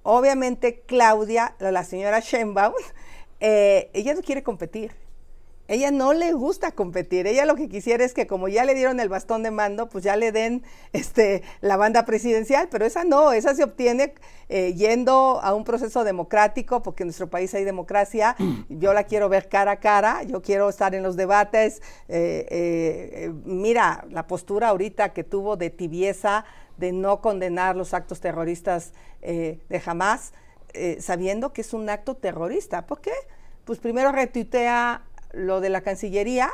Obviamente 0.04 0.82
Claudia, 0.86 1.56
la 1.60 1.84
señora 1.84 2.20
Sheinbaum, 2.20 2.74
eh, 3.40 3.90
ella 3.94 4.14
no 4.14 4.22
quiere 4.22 4.44
competir. 4.44 5.01
Ella 5.72 5.90
no 5.90 6.12
le 6.12 6.34
gusta 6.34 6.72
competir. 6.72 7.28
Ella 7.28 7.46
lo 7.46 7.56
que 7.56 7.70
quisiera 7.70 8.04
es 8.04 8.14
que 8.14 8.28
como 8.28 8.50
ya 8.50 8.66
le 8.66 8.76
dieron 8.76 9.00
el 9.00 9.08
bastón 9.08 9.42
de 9.42 9.52
mando, 9.52 9.88
pues 9.88 10.04
ya 10.04 10.18
le 10.18 10.34
den 10.34 10.64
este, 10.92 11.44
la 11.62 11.78
banda 11.78 12.04
presidencial, 12.04 12.68
pero 12.70 12.86
esa 12.86 13.06
no, 13.06 13.32
esa 13.32 13.56
se 13.56 13.64
obtiene 13.64 14.14
eh, 14.50 14.74
yendo 14.74 15.40
a 15.42 15.54
un 15.54 15.64
proceso 15.64 16.04
democrático, 16.04 16.82
porque 16.82 17.04
en 17.04 17.08
nuestro 17.08 17.30
país 17.30 17.54
hay 17.54 17.64
democracia. 17.64 18.36
Yo 18.68 18.94
la 18.94 19.06
quiero 19.06 19.30
ver 19.30 19.48
cara 19.48 19.72
a 19.72 19.80
cara, 19.80 20.24
yo 20.24 20.42
quiero 20.42 20.68
estar 20.68 20.94
en 20.94 21.04
los 21.04 21.16
debates. 21.16 21.82
Eh, 22.10 23.32
mira, 23.46 24.06
la 24.10 24.28
postura 24.28 24.68
ahorita 24.68 25.14
que 25.14 25.24
tuvo 25.24 25.56
de 25.56 25.70
tibieza 25.70 26.44
de 26.82 26.92
no 26.92 27.22
condenar 27.22 27.78
los 27.78 27.94
actos 27.94 28.20
terroristas 28.20 28.92
eh, 29.22 29.60
de 29.70 29.82
Hamas, 29.86 30.34
eh, 30.74 30.98
sabiendo 31.00 31.54
que 31.54 31.62
es 31.62 31.74
un 31.74 31.90
acto 31.90 32.16
terrorista. 32.16 32.86
¿Por 32.88 33.00
qué? 33.00 33.14
Pues 33.64 33.80
primero 33.80 34.12
retuitea 34.12 35.04
lo 35.34 35.62
de 35.62 35.70
la 35.70 35.82
Cancillería 35.82 36.52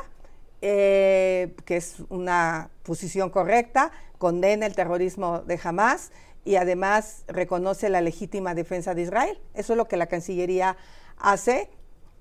eh, 0.60 1.54
que 1.64 1.76
es 1.76 1.96
una 2.08 2.70
posición 2.82 3.30
correcta, 3.30 3.92
condena 4.18 4.66
el 4.66 4.74
terrorismo 4.74 5.38
de 5.40 5.60
Hamas 5.62 6.10
y 6.44 6.56
además 6.56 7.22
reconoce 7.28 7.88
la 7.88 8.00
legítima 8.00 8.56
defensa 8.56 8.92
de 8.92 9.02
Israel. 9.02 9.38
Eso 9.54 9.74
es 9.74 9.76
lo 9.76 9.86
que 9.86 9.96
la 9.96 10.06
Cancillería 10.06 10.76
hace. 11.16 11.70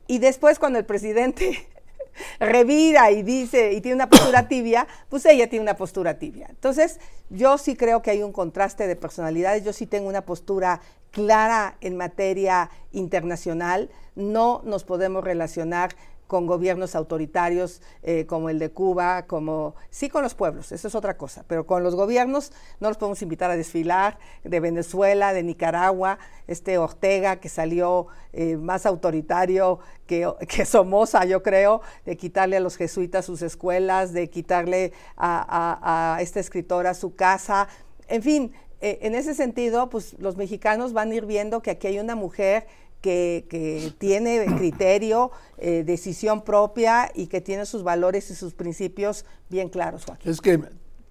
Y 0.06 0.20
después 0.20 0.60
cuando 0.60 0.78
el 0.78 0.86
presidente 0.86 1.68
revira 2.40 3.10
y 3.10 3.24
dice 3.24 3.74
y 3.74 3.82
tiene 3.82 3.96
una 3.96 4.10
postura 4.10 4.48
tibia, 4.48 4.88
pues 5.10 5.26
ella 5.26 5.50
tiene 5.50 5.64
una 5.64 5.76
postura 5.76 6.20
tibia. 6.20 6.46
Entonces, 6.48 7.00
yo 7.32 7.58
sí 7.58 7.76
creo 7.76 8.04
que 8.04 8.12
hay 8.12 8.22
un 8.22 8.34
contraste 8.34 8.86
de 8.86 8.96
personalidades, 8.96 9.64
yo 9.64 9.74
sí 9.74 9.88
tengo 9.88 10.08
una 10.08 10.26
postura 10.26 10.80
clara 11.10 11.76
en 11.82 11.98
materia 11.98 12.70
internacional, 12.92 13.90
no 14.14 14.62
nos 14.64 14.84
podemos 14.84 15.24
relacionar 15.24 15.96
con 16.28 16.46
gobiernos 16.46 16.96
autoritarios 16.96 17.82
eh, 18.04 18.26
como 18.26 18.50
el 18.50 18.60
de 18.60 18.70
Cuba, 18.70 19.26
como 19.26 19.76
sí 19.90 20.10
con 20.10 20.24
los 20.24 20.36
pueblos, 20.36 20.72
eso 20.72 20.88
es 20.88 20.96
otra 20.96 21.18
cosa, 21.18 21.44
pero 21.48 21.66
con 21.66 21.84
los 21.84 21.96
gobiernos 21.96 22.52
no 22.80 22.90
los 22.90 22.98
podemos 22.98 23.22
invitar 23.22 23.50
a 23.50 23.56
desfilar, 23.56 24.20
de 24.44 24.60
Venezuela, 24.60 25.34
de 25.34 25.44
Nicaragua, 25.44 26.20
este 26.48 26.78
Ortega 26.78 27.38
que 27.38 27.50
salió 27.50 28.08
eh, 28.34 28.58
más 28.58 28.86
autoritario 28.86 29.80
que, 30.06 30.32
que, 30.48 30.66
Somoza, 30.66 31.26
yo 31.26 31.42
creo, 31.44 31.82
de 32.06 32.18
quitarle 32.18 32.58
a 32.58 32.60
los 32.60 32.78
jesuitas 32.78 33.26
sus 33.26 33.42
escuelas, 33.42 34.14
de 34.14 34.30
quitarle 34.30 34.94
a, 35.18 36.18
esta 36.22 36.40
escritora 36.40 36.94
su 36.94 37.16
casa, 37.16 37.68
en 38.08 38.22
fin, 38.22 38.54
eh, 38.80 39.00
en 39.02 39.16
ese 39.16 39.34
sentido, 39.34 39.90
pues 39.90 40.16
los 40.20 40.38
mexicanos 40.38 40.94
van 40.94 41.12
a 41.12 41.16
ir 41.16 41.26
viendo 41.26 41.62
que 41.62 41.72
aquí 41.72 41.88
hay 41.88 42.00
una 42.00 42.16
mujer 42.16 42.68
que, 43.02 43.94
tiene 43.98 44.46
criterio, 44.58 45.32
eh, 45.58 45.84
decisión 45.86 46.44
propia 46.44 47.12
y 47.14 47.28
que 47.28 47.42
tiene 47.42 47.66
sus 47.66 47.84
valores 47.84 48.30
y 48.32 48.36
sus 48.36 48.54
principios 48.54 49.26
bien 49.50 49.70
claros, 49.70 50.06
Joaquín. 50.06 50.32
Es 50.32 50.42
que 50.42 50.62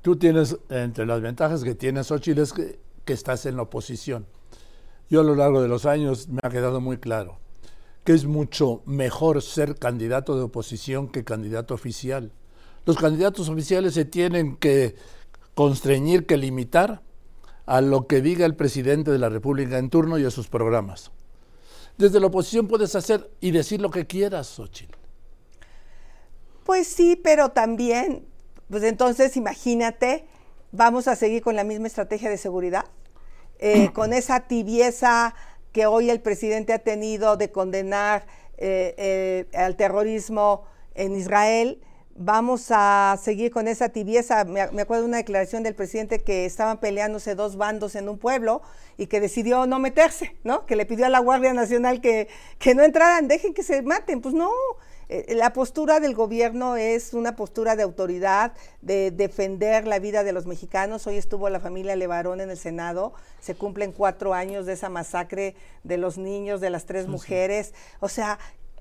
tú 0.02 0.16
tienes, 0.16 0.56
entre 0.68 1.06
las 1.06 1.20
ventajas 1.20 1.64
que 1.64 1.74
tienes, 1.74 2.08
Xochitl, 2.08 2.40
es 2.40 2.52
que, 2.52 2.78
que 3.04 3.12
estás 3.12 3.46
en 3.46 3.56
la 3.56 3.62
oposición. 3.62 4.26
Yo 5.08 5.20
a 5.20 5.24
lo 5.24 5.34
largo 5.34 5.62
de 5.62 5.68
los 5.68 5.86
años 5.86 6.28
me 6.28 6.40
ha 6.42 6.50
quedado 6.50 6.80
muy 6.80 6.98
claro 6.98 7.38
que 8.06 8.12
es 8.12 8.24
mucho 8.24 8.82
mejor 8.86 9.42
ser 9.42 9.74
candidato 9.74 10.36
de 10.36 10.44
oposición 10.44 11.08
que 11.08 11.24
candidato 11.24 11.74
oficial. 11.74 12.30
Los 12.86 12.96
candidatos 12.98 13.48
oficiales 13.48 13.94
se 13.94 14.04
tienen 14.04 14.56
que 14.56 14.94
constreñir, 15.56 16.24
que 16.24 16.36
limitar 16.36 17.02
a 17.66 17.80
lo 17.80 18.06
que 18.06 18.20
diga 18.20 18.46
el 18.46 18.54
presidente 18.54 19.10
de 19.10 19.18
la 19.18 19.28
República 19.28 19.78
en 19.78 19.90
turno 19.90 20.18
y 20.18 20.24
a 20.24 20.30
sus 20.30 20.46
programas. 20.46 21.10
Desde 21.98 22.20
la 22.20 22.26
oposición 22.26 22.68
puedes 22.68 22.94
hacer 22.94 23.30
y 23.40 23.50
decir 23.50 23.80
lo 23.80 23.90
que 23.90 24.06
quieras, 24.06 24.48
Xochitl. 24.48 24.94
Pues 26.64 26.88
sí, 26.88 27.16
pero 27.16 27.50
también, 27.50 28.26
pues 28.68 28.82
entonces 28.82 29.36
imagínate, 29.36 30.26
vamos 30.72 31.08
a 31.08 31.16
seguir 31.16 31.42
con 31.42 31.56
la 31.56 31.64
misma 31.64 31.86
estrategia 31.86 32.28
de 32.28 32.36
seguridad, 32.36 32.84
eh, 33.58 33.90
con 33.94 34.12
esa 34.12 34.40
tibieza 34.40 35.34
que 35.72 35.86
hoy 35.86 36.10
el 36.10 36.20
presidente 36.20 36.72
ha 36.72 36.80
tenido 36.80 37.36
de 37.36 37.50
condenar 37.50 38.26
eh, 38.58 38.94
eh, 38.98 39.56
al 39.56 39.76
terrorismo 39.76 40.64
en 40.94 41.14
Israel 41.14 41.80
vamos 42.18 42.66
a 42.70 43.18
seguir 43.22 43.50
con 43.50 43.68
esa 43.68 43.88
tibieza. 43.88 44.44
Me, 44.44 44.60
acuerdo 44.60 45.02
de 45.02 45.08
una 45.08 45.16
declaración 45.18 45.62
del 45.62 45.74
presidente 45.74 46.20
que 46.20 46.44
estaban 46.44 46.78
peleándose 46.78 47.34
dos 47.34 47.56
bandos 47.56 47.94
en 47.94 48.08
un 48.08 48.18
pueblo 48.18 48.62
y 48.96 49.06
que 49.06 49.20
decidió 49.20 49.66
no 49.66 49.78
meterse, 49.78 50.36
¿no? 50.44 50.66
Que 50.66 50.76
le 50.76 50.86
pidió 50.86 51.06
a 51.06 51.10
la 51.10 51.18
Guardia 51.18 51.52
Nacional 51.52 52.00
que, 52.00 52.28
que 52.58 52.74
no 52.74 52.82
entraran, 52.82 53.28
dejen 53.28 53.54
que 53.54 53.62
se 53.62 53.82
maten. 53.82 54.20
Pues 54.20 54.34
no, 54.34 54.50
eh, 55.08 55.34
la 55.36 55.52
postura 55.52 56.00
del 56.00 56.14
gobierno 56.14 56.76
es 56.76 57.14
una 57.14 57.36
postura 57.36 57.76
de 57.76 57.84
autoridad, 57.84 58.52
de 58.82 59.12
defender 59.12 59.86
la 59.86 59.98
vida 60.00 60.24
de 60.24 60.32
los 60.32 60.46
mexicanos. 60.46 61.06
Hoy 61.06 61.16
estuvo 61.16 61.48
la 61.48 61.60
familia 61.60 61.94
Levarón 61.94 62.40
en 62.40 62.50
el 62.50 62.58
Senado, 62.58 63.12
se 63.40 63.54
cumplen 63.54 63.92
cuatro 63.92 64.34
años 64.34 64.66
de 64.66 64.72
esa 64.72 64.88
masacre 64.88 65.54
de 65.84 65.96
los 65.96 66.18
niños, 66.18 66.60
de 66.60 66.70
las 66.70 66.86
tres 66.86 67.06
mujeres. 67.06 67.72
O 68.00 68.08
sea, 68.08 68.38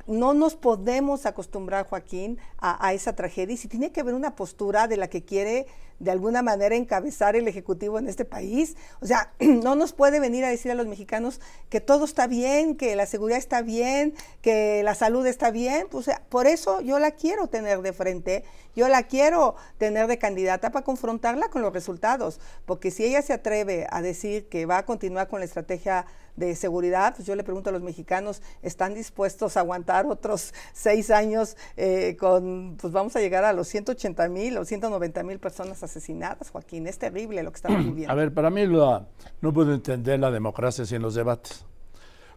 no 0.07 0.33
nos 0.33 0.55
podemos 0.55 1.25
acostumbrar, 1.25 1.88
Joaquín, 1.88 2.38
a, 2.57 2.93
esa 2.93 3.15
tragedia 3.15 3.53
y 3.53 3.57
si 3.57 3.67
tiene 3.67 3.91
que 3.91 4.01
haber 4.01 4.13
una 4.13 4.35
postura 4.35 4.88
de 4.88 4.97
la 4.97 5.09
que 5.09 5.24
quiere 5.24 5.67
de 5.99 6.11
alguna 6.11 6.41
manera 6.41 6.75
encabezar 6.75 7.35
el 7.35 7.47
Ejecutivo 7.47 7.99
en 7.99 8.07
este 8.07 8.25
país. 8.25 8.75
O 9.01 9.05
sea, 9.05 9.31
no 9.39 9.75
nos 9.75 9.93
puede 9.93 10.19
venir 10.19 10.43
a 10.45 10.49
decir 10.49 10.71
a 10.71 10.75
los 10.75 10.87
mexicanos 10.87 11.39
que 11.69 11.81
todo 11.81 12.05
está 12.05 12.27
bien, 12.27 12.75
que 12.75 12.95
la 12.95 13.05
seguridad 13.05 13.39
está 13.39 13.61
bien, 13.61 14.13
que 14.41 14.83
la 14.83 14.95
salud 14.95 15.25
está 15.25 15.51
bien. 15.51 15.87
Por 16.29 16.47
eso 16.47 16.81
yo 16.81 16.99
la 16.99 17.11
quiero 17.11 17.47
tener 17.47 17.81
de 17.81 17.93
frente, 17.93 18.43
yo 18.75 18.87
la 18.87 19.03
quiero 19.03 19.55
tener 19.77 20.07
de 20.07 20.17
candidata 20.17 20.71
para 20.71 20.83
confrontarla 20.83 21.49
con 21.49 21.61
los 21.61 21.73
resultados, 21.73 22.39
porque 22.65 22.91
si 22.91 23.05
ella 23.05 23.21
se 23.21 23.33
atreve 23.33 23.87
a 23.89 24.01
decir 24.01 24.47
que 24.49 24.65
va 24.65 24.79
a 24.79 24.85
continuar 24.85 25.27
con 25.27 25.39
la 25.39 25.45
estrategia 25.45 26.05
de 26.35 26.55
seguridad, 26.55 27.15
pues 27.15 27.25
yo 27.25 27.35
le 27.35 27.43
pregunto 27.43 27.69
a 27.69 27.73
los 27.73 27.81
mexicanos, 27.81 28.41
¿están 28.61 28.93
dispuestos 28.93 29.55
a 29.55 29.61
aguantar 29.61 30.05
otros 30.05 30.53
seis 30.73 31.09
años 31.09 31.55
eh, 31.77 32.17
con, 32.19 32.77
pues 32.79 32.91
vamos 32.91 33.15
a 33.15 33.21
llegar 33.21 33.45
a 33.45 33.53
los 33.53 33.67
180 33.69 34.27
mil 34.29 34.57
o 34.57 34.65
190 34.65 35.23
mil 35.23 35.39
personas 35.39 35.81
asesinadas, 35.85 36.49
Joaquín? 36.49 36.87
Es 36.87 36.99
terrible 36.99 37.41
lo 37.43 37.51
que 37.51 37.55
estamos 37.55 37.83
viviendo. 37.85 38.11
A 38.11 38.15
ver, 38.15 38.33
para 38.33 38.49
mí 38.49 38.65
no 38.65 39.53
puedo 39.53 39.73
entender 39.73 40.19
la 40.19 40.31
democracia 40.31 40.85
sin 40.85 41.01
los 41.01 41.15
debates, 41.15 41.65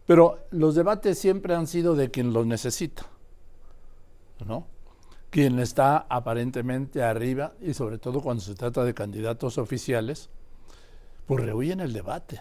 pero 0.07 0.39
los 0.51 0.75
debates 0.75 1.19
siempre 1.19 1.55
han 1.55 1.67
sido 1.67 1.95
de 1.95 2.11
quien 2.11 2.33
los 2.33 2.47
necesita, 2.47 3.07
¿no? 4.47 4.67
Quien 5.31 5.59
está 5.59 6.07
aparentemente 6.09 7.03
arriba 7.03 7.53
y 7.61 7.75
sobre 7.75 7.99
todo 7.99 8.23
cuando 8.23 8.43
se 8.43 8.55
trata 8.55 8.85
de 8.85 8.95
candidatos 8.95 9.59
oficiales, 9.59 10.31
pues 11.27 11.45
rehuyen 11.45 11.81
el 11.81 11.93
debate. 11.93 12.41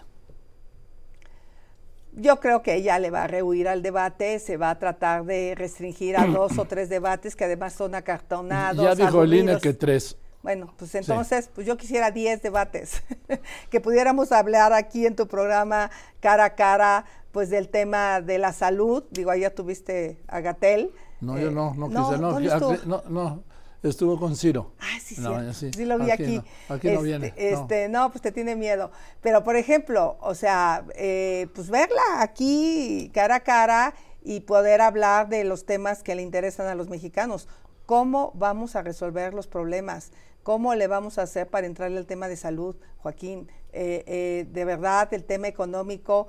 Yo 2.19 2.39
creo 2.39 2.63
que 2.63 2.73
ella 2.73 2.97
le 2.97 3.11
va 3.11 3.25
a 3.25 3.27
rehuir 3.27 3.67
al 3.67 3.83
debate, 3.83 4.39
se 4.39 4.57
va 4.57 4.71
a 4.71 4.79
tratar 4.79 5.23
de 5.25 5.53
restringir 5.55 6.17
a 6.17 6.25
dos 6.27 6.57
o 6.57 6.65
tres 6.65 6.89
debates 6.89 7.35
que 7.35 7.43
además 7.43 7.73
son 7.73 7.93
acartonados. 7.93 8.83
Ya 8.83 8.95
dijo 8.95 9.23
el 9.23 9.33
INE 9.33 9.59
que 9.59 9.73
tres. 9.73 10.17
Bueno, 10.44 10.74
pues 10.77 10.96
entonces, 10.96 11.50
pues 11.53 11.67
yo 11.67 11.77
quisiera 11.77 12.12
diez 12.12 12.41
debates, 12.41 13.03
que 13.70 13.82
pudiéramos 13.82 14.32
hablar 14.32 14.72
aquí 14.74 15.06
en 15.06 15.15
tu 15.15 15.27
programa 15.27 15.91
cara 16.20 16.46
a 16.46 16.56
cara, 16.56 17.06
pues 17.32 17.50
del 17.50 17.70
tema 17.70 18.22
de 18.22 18.38
la 18.38 18.53
salud. 18.53 19.03
Digo, 19.12 19.32
ahí 19.32 19.41
ya 19.41 19.50
tuviste 19.50 20.17
a 20.27 20.39
Gatel. 20.39 20.91
No, 21.20 21.38
yo 21.39 21.51
no, 21.51 21.74
no, 21.74 21.88
quise, 21.89 22.17
no, 22.17 22.79
no, 22.86 23.03
no, 23.10 23.44
Estuvo 23.84 24.20
con 24.20 24.36
Ciro. 24.36 24.74
Ah, 24.79 25.00
sí, 25.03 25.15
sí. 25.15 25.72
sí. 25.74 25.86
lo 25.86 26.00
vi 26.00 26.12
aquí. 26.12 26.41
aquí 26.67 26.88
no 26.88 26.94
este, 26.94 27.03
viene. 27.03 27.34
Este, 27.38 27.89
no. 27.89 28.12
pues 28.12 28.22
te 28.22 28.32
tiene 28.32 28.56
miedo. 28.56 28.91
Pero, 29.22 29.44
por 29.44 29.56
ejemplo, 29.56 30.17
o 30.20 30.34
sea, 30.34 30.84
eh, 30.96 31.48
pues 31.53 31.70
verla 31.70 32.01
aquí 32.20 33.12
cara 33.13 33.36
a 33.36 33.39
cara 33.41 33.94
y 34.24 34.41
poder 34.41 34.82
hablar 34.82 35.29
de 35.29 35.44
los 35.44 35.65
temas 35.65 36.03
que 36.03 36.15
le 36.15 36.22
interesan 36.22 36.67
a 36.67 36.75
los 36.75 36.89
mexicanos. 36.89 37.48
¿Cómo 37.88 38.32
vamos 38.36 38.75
a 38.75 38.84
resolver 38.84 39.34
los 39.34 39.48
problemas? 39.48 40.12
¿Cómo 40.44 40.75
le 40.75 40.86
vamos 40.86 41.17
a 41.17 41.24
hacer 41.24 41.48
para 41.48 41.65
entrarle 41.65 41.98
al 41.98 42.06
tema 42.06 42.27
de 42.27 42.38
salud, 42.38 42.75
Joaquín? 43.00 43.50
Eh, 43.74 44.03
eh, 44.06 44.46
de 44.51 44.65
verdad, 44.65 45.12
el 45.15 45.24
tema 45.24 45.48
económico, 45.48 46.27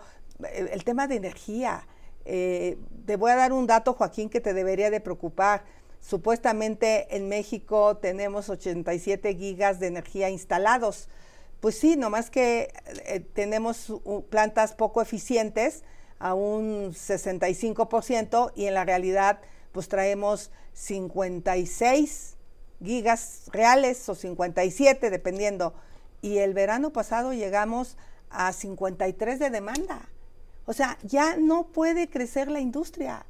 el 0.55 0.85
tema 0.85 1.07
de 1.07 1.17
energía. 1.17 1.87
te 2.25 3.17
voy 3.19 3.31
a 3.31 3.37
dar 3.37 3.53
un 3.53 3.67
dato, 3.67 3.93
Joaquín, 3.93 4.31
que 4.31 4.41
te 4.41 4.55
debería 4.55 4.91
de 4.91 5.01
preocupar 5.01 5.65
Supuestamente 6.01 7.17
en 7.17 7.29
México 7.29 7.97
tenemos 7.97 8.49
87 8.49 9.35
gigas 9.35 9.81
de 9.81 9.89
energía 9.89 10.31
instalados. 10.31 11.09
Pues 11.61 11.77
sí, 11.77 11.97
nomás 11.97 12.31
que 12.31 12.73
eh, 13.05 13.21
tenemos 13.21 13.93
plantas 14.31 14.75
poco 14.75 15.03
eficientes 15.03 15.83
a 16.19 16.35
un 16.35 16.93
65% 16.93 18.53
y 18.55 18.67
en 18.67 18.75
la 18.75 18.85
realidad 18.85 19.41
pues 19.73 19.89
traemos 19.89 20.51
56 20.73 22.37
gigas 22.83 23.45
reales 23.53 24.09
o 24.09 24.15
57 24.15 25.11
dependiendo. 25.11 25.75
Y 26.23 26.39
el 26.39 26.55
verano 26.55 26.91
pasado 26.91 27.33
llegamos 27.33 27.97
a 28.31 28.53
53 28.53 29.39
de 29.39 29.51
demanda. 29.51 30.09
O 30.67 30.73
sea, 30.73 30.99
ya 31.03 31.37
no 31.37 31.69
puede 31.69 32.09
crecer 32.09 32.51
la 32.51 32.61
industria 32.61 33.25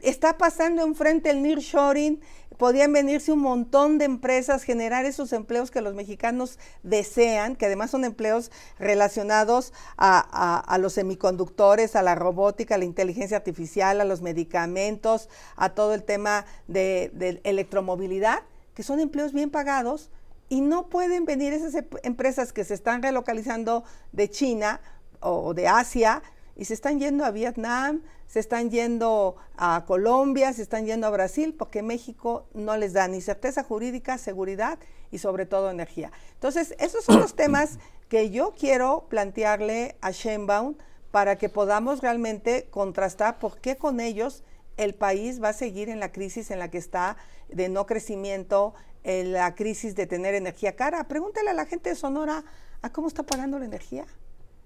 está 0.00 0.38
pasando 0.38 0.82
enfrente 0.82 1.30
el 1.30 1.42
nearshoring, 1.42 2.20
podían 2.56 2.92
venirse 2.92 3.32
un 3.32 3.40
montón 3.40 3.98
de 3.98 4.04
empresas, 4.06 4.62
generar 4.62 5.04
esos 5.04 5.32
empleos 5.32 5.70
que 5.70 5.80
los 5.80 5.94
mexicanos 5.94 6.58
desean, 6.82 7.56
que 7.56 7.66
además 7.66 7.90
son 7.90 8.04
empleos 8.04 8.50
relacionados 8.78 9.72
a, 9.96 10.76
los 10.80 10.94
semiconductores, 10.94 11.96
a 11.96 12.02
la 12.02 12.14
robótica, 12.14 12.76
a 12.76 12.78
la 12.78 12.84
inteligencia 12.84 13.36
artificial, 13.36 14.00
a 14.00 14.04
los 14.04 14.22
medicamentos, 14.22 15.28
a 15.56 15.70
todo 15.70 15.94
el 15.94 16.04
tema 16.04 16.46
de, 16.66 17.10
de 17.14 17.40
electromovilidad, 17.44 18.42
que 18.74 18.82
son 18.82 19.00
empleos 19.00 19.32
bien 19.32 19.50
pagados 19.50 20.10
y 20.48 20.60
no 20.60 20.88
pueden 20.88 21.24
venir 21.24 21.52
esas 21.52 21.74
em, 21.74 21.86
empresas 22.02 22.52
que 22.52 22.64
se 22.64 22.74
están 22.74 23.02
relocalizando 23.02 23.84
de 24.12 24.30
China 24.30 24.80
o 25.20 25.54
de 25.54 25.66
Asia 25.68 26.22
y 26.56 26.64
se 26.64 26.74
están 26.74 26.98
yendo 26.98 27.24
a 27.24 27.30
Vietnam, 27.30 28.02
se 28.26 28.40
están 28.40 28.70
yendo 28.70 29.36
a 29.56 29.84
Colombia, 29.86 30.52
se 30.52 30.62
están 30.62 30.86
yendo 30.86 31.06
a 31.06 31.10
Brasil, 31.10 31.54
porque 31.56 31.82
México 31.82 32.46
no 32.54 32.76
les 32.76 32.94
da 32.94 33.06
ni 33.08 33.20
certeza 33.20 33.62
jurídica, 33.62 34.18
seguridad 34.18 34.78
y 35.10 35.18
sobre 35.18 35.46
todo 35.46 35.70
energía. 35.70 36.10
Entonces, 36.34 36.74
esos 36.78 37.04
son 37.04 37.20
los 37.20 37.36
temas 37.36 37.78
que 38.08 38.30
yo 38.30 38.54
quiero 38.58 39.06
plantearle 39.08 39.96
a 40.00 40.10
Sheinbaum 40.10 40.76
para 41.10 41.36
que 41.36 41.48
podamos 41.48 42.00
realmente 42.00 42.68
contrastar 42.70 43.38
por 43.38 43.58
qué 43.60 43.76
con 43.76 44.00
ellos 44.00 44.42
el 44.76 44.94
país 44.94 45.42
va 45.42 45.50
a 45.50 45.52
seguir 45.52 45.88
en 45.88 46.00
la 46.00 46.12
crisis 46.12 46.50
en 46.50 46.58
la 46.58 46.70
que 46.70 46.78
está 46.78 47.16
de 47.48 47.68
no 47.68 47.86
crecimiento, 47.86 48.74
en 49.04 49.32
la 49.32 49.54
crisis 49.54 49.94
de 49.94 50.06
tener 50.06 50.34
energía 50.34 50.74
cara. 50.74 51.06
Pregúntale 51.06 51.50
a 51.50 51.54
la 51.54 51.66
gente 51.66 51.90
de 51.90 51.96
Sonora 51.96 52.44
a 52.82 52.92
cómo 52.92 53.08
está 53.08 53.22
pagando 53.22 53.58
la 53.58 53.64
energía. 53.64 54.06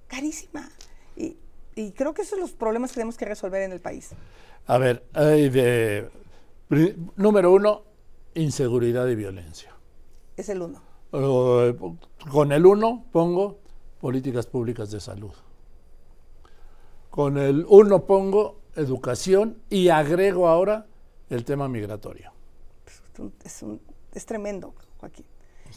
Carísima. 0.08 0.68
Y, 1.16 1.36
y 1.74 1.92
creo 1.92 2.14
que 2.14 2.22
esos 2.22 2.30
son 2.30 2.40
los 2.40 2.52
problemas 2.52 2.90
que 2.90 2.94
tenemos 2.94 3.16
que 3.16 3.24
resolver 3.24 3.62
en 3.62 3.72
el 3.72 3.80
país. 3.80 4.10
A 4.66 4.78
ver, 4.78 5.04
de, 5.12 6.10
número 7.16 7.52
uno, 7.52 7.82
inseguridad 8.34 9.06
y 9.08 9.14
violencia. 9.14 9.74
Es 10.36 10.48
el 10.48 10.62
uno. 10.62 10.82
con 12.30 12.52
el 12.52 12.66
uno 12.66 13.04
pongo 13.12 13.58
políticas 14.00 14.46
públicas 14.46 14.90
de 14.90 15.00
salud. 15.00 15.32
Con 17.10 17.38
el 17.38 17.66
uno 17.68 18.04
pongo 18.04 18.60
educación 18.76 19.58
y 19.68 19.88
agrego 19.88 20.48
ahora 20.48 20.86
el 21.28 21.44
tema 21.44 21.68
migratorio. 21.68 22.32
Es, 23.44 23.64
es 24.14 24.26
tremendo, 24.26 24.74
Joaquín. 24.98 25.26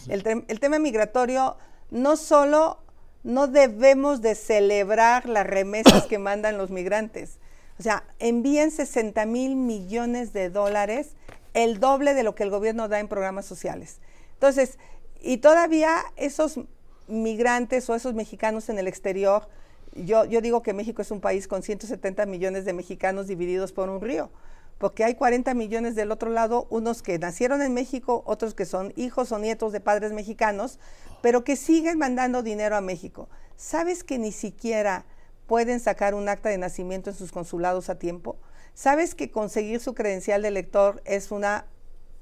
El, 0.08 0.46
el 0.48 0.60
tema 0.60 0.80
migratorio 0.80 1.58
no 1.92 2.18
solo 2.18 2.80
no 3.24 3.48
debemos 3.48 4.22
de 4.22 4.36
celebrar 4.36 5.28
las 5.28 5.48
remesas 5.48 6.06
que 6.06 6.20
mandan 6.20 6.58
los 6.58 6.70
migrantes. 6.70 7.38
O 7.80 7.84
sea, 7.84 8.04
envíen 8.20 8.72
60 8.72 9.26
mil 9.26 9.56
millones 9.56 10.34
de 10.34 10.50
dólares, 10.50 11.16
el 11.54 11.80
doble 11.80 12.14
de 12.14 12.24
lo 12.24 12.36
que 12.36 12.44
el 12.44 12.50
gobierno 12.50 12.88
da 12.88 13.00
en 13.00 13.08
programas 13.08 13.46
sociales. 13.46 14.00
Entonces, 14.34 14.78
y 15.22 15.38
todavía 15.38 16.04
esos 16.16 16.60
migrantes 17.08 17.90
o 17.90 17.96
esos 17.96 18.14
mexicanos 18.14 18.70
en 18.70 18.78
el 18.78 18.88
exterior, 18.88 19.48
yo, 19.96 20.26
yo 20.26 20.42
digo 20.42 20.62
que 20.64 20.74
México 20.74 21.02
es 21.02 21.12
un 21.12 21.22
país 21.22 21.48
con 21.48 21.64
170 21.64 22.26
millones 22.26 22.66
de 22.66 22.74
mexicanos 22.74 23.28
divididos 23.28 23.72
por 23.72 23.90
un 23.90 24.02
río 24.02 24.30
porque 24.78 25.04
hay 25.04 25.16
40 25.16 25.54
millones 25.54 25.96
del 25.96 26.12
otro 26.12 26.30
lado, 26.30 26.68
unos 26.70 27.02
que 27.02 27.20
nacieron 27.20 27.62
en 27.62 27.74
México, 27.74 28.24
otros 28.26 28.54
que 28.54 28.66
son 28.66 28.94
hijos 28.96 29.32
o 29.32 29.40
nietos 29.40 29.72
de 29.72 29.80
padres 29.80 30.12
mexicanos, 30.12 30.80
pero 31.22 31.44
que 31.44 31.56
siguen 31.56 31.98
mandando 31.98 32.44
dinero 32.44 32.76
a 32.76 32.82
México. 32.82 33.30
¿Sabes 33.56 34.04
que 34.04 34.20
ni 34.20 34.32
siquiera 34.32 35.06
pueden 35.48 35.80
sacar 35.80 36.16
un 36.16 36.28
acta 36.30 36.50
de 36.50 36.58
nacimiento 36.58 37.10
en 37.10 37.16
sus 37.16 37.32
consulados 37.32 37.90
a 37.90 38.00
tiempo? 38.00 38.38
¿Sabes 38.74 39.16
que 39.16 39.32
conseguir 39.32 39.80
su 39.80 39.94
credencial 39.94 40.42
de 40.42 40.48
elector 40.48 41.02
es 41.06 41.32
una 41.32 41.68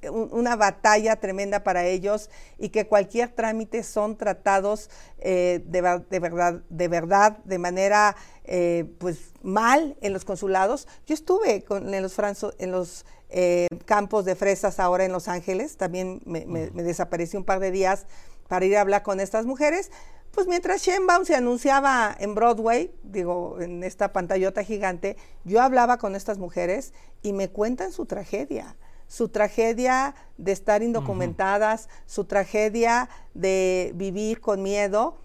una 0.10 0.56
batalla 0.56 1.18
tremenda 1.18 1.64
para 1.64 1.86
ellos 1.86 2.30
y 2.58 2.70
que 2.70 2.88
cualquier 2.88 3.30
trámite 3.30 3.84
son 3.84 4.18
tratados 4.18 4.90
eh, 5.20 5.62
de, 5.66 5.82
verdad, 5.82 6.62
de 6.70 6.88
verdad, 6.88 7.38
de 7.44 7.58
manera 7.60 8.16
eh, 8.46 8.86
pues 8.98 9.34
mal 9.44 9.96
en 10.02 10.14
los 10.14 10.26
consulados. 10.26 10.88
Yo 11.06 11.14
estuve 11.14 11.64
en 11.70 12.02
los, 12.02 12.18
en 12.58 12.72
los 12.72 13.06
eh, 13.30 13.68
campos 13.86 14.26
de 14.26 14.36
fresas 14.36 14.80
ahora 14.80 15.06
en 15.06 15.12
Los 15.12 15.28
Ángeles, 15.28 15.78
también 15.78 16.22
me, 16.26 16.46
desaparecí 16.72 17.38
un 17.38 17.46
par 17.46 17.60
de 17.60 17.72
días 17.72 18.06
para 18.48 18.66
ir 18.66 18.76
a 18.78 18.82
hablar 18.82 19.04
con 19.04 19.20
estas 19.20 19.46
mujeres. 19.46 19.92
Pues 20.32 20.48
mientras 20.48 20.82
Shenbaum 20.82 21.26
se 21.26 21.36
anunciaba 21.36 22.16
en 22.18 22.36
Broadway, 22.36 22.94
digo, 23.04 23.60
en 23.60 23.84
esta 23.84 24.14
pantallota 24.14 24.64
gigante, 24.64 25.18
yo 25.44 25.62
hablaba 25.62 25.98
con 25.98 26.16
estas 26.16 26.38
mujeres 26.38 26.94
y 27.22 27.34
me 27.34 27.50
cuentan 27.50 27.92
su 27.92 28.06
tragedia 28.06 28.78
su 29.12 29.28
tragedia 29.28 30.16
de 30.38 30.54
estar 30.54 30.82
indocumentadas, 30.82 31.90
su 32.06 32.24
tragedia 32.24 33.10
de 33.34 33.92
vivir 33.96 34.40
con 34.40 34.64
miedo 34.64 35.18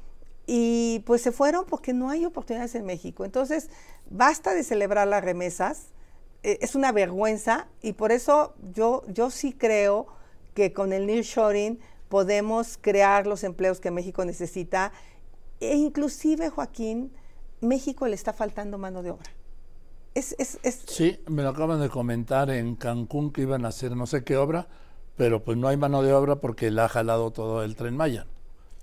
y 0.44 1.05
pues 1.07 1.22
se 1.22 1.31
fueron 1.31 1.66
porque 1.66 1.92
no 1.92 2.11
hay 2.11 2.25
oportunidades 2.25 2.75
en 2.75 2.85
México. 2.85 3.25
Entonces, 3.25 3.70
basta 4.11 4.55
de 4.55 4.64
celebrar 4.64 5.07
las 5.07 5.22
remesas, 5.22 5.90
e, 6.42 6.59
es 6.62 6.75
una 6.75 6.90
vergüenza 6.90 7.68
y 7.81 7.92
por 7.92 8.11
eso 8.11 8.57
yo, 8.75 9.05
yo 9.07 9.31
sí 9.31 9.53
creo 9.53 10.09
que 10.55 10.72
con 10.72 10.92
el 10.92 11.07
nearshoring 11.07 11.79
podemos 12.09 12.79
crear 12.81 13.29
los 13.29 13.44
empleos 13.44 13.79
que 13.79 13.92
México 13.92 14.25
necesita 14.25 14.90
e 15.61 15.77
inclusive, 15.77 16.51
Joaquín, 16.51 17.12
México 17.61 18.09
le 18.09 18.16
está 18.16 18.33
faltando 18.33 18.79
mano 18.79 19.05
de 19.05 19.12
obra. 19.12 19.36
Sí, 20.87 21.20
me 21.26 21.42
lo 21.42 21.50
acaban 21.50 21.81
de 21.81 21.88
comentar 21.88 22.50
en 22.50 22.76
Cancún 22.76 23.33
que 23.33 23.42
iban 23.42 23.64
a 23.64 23.68
hacer 23.68 23.96
no 23.96 24.07
sé 24.07 24.24
qué 24.24 24.37
obra, 24.37 24.66
pero 25.16 25.44
pues 25.44 25.59
no 25.59 25.68
hay 25.68 25.76
mano 25.76 26.02
de 26.02 26.12
obra 26.12 26.37
porque 26.37 26.70
la 26.70 26.87
ha 26.87 26.88
jalado 26.88 27.31
todo 27.31 27.62
el 27.62 27.76
tren 27.76 27.96
Maya. 27.96 28.26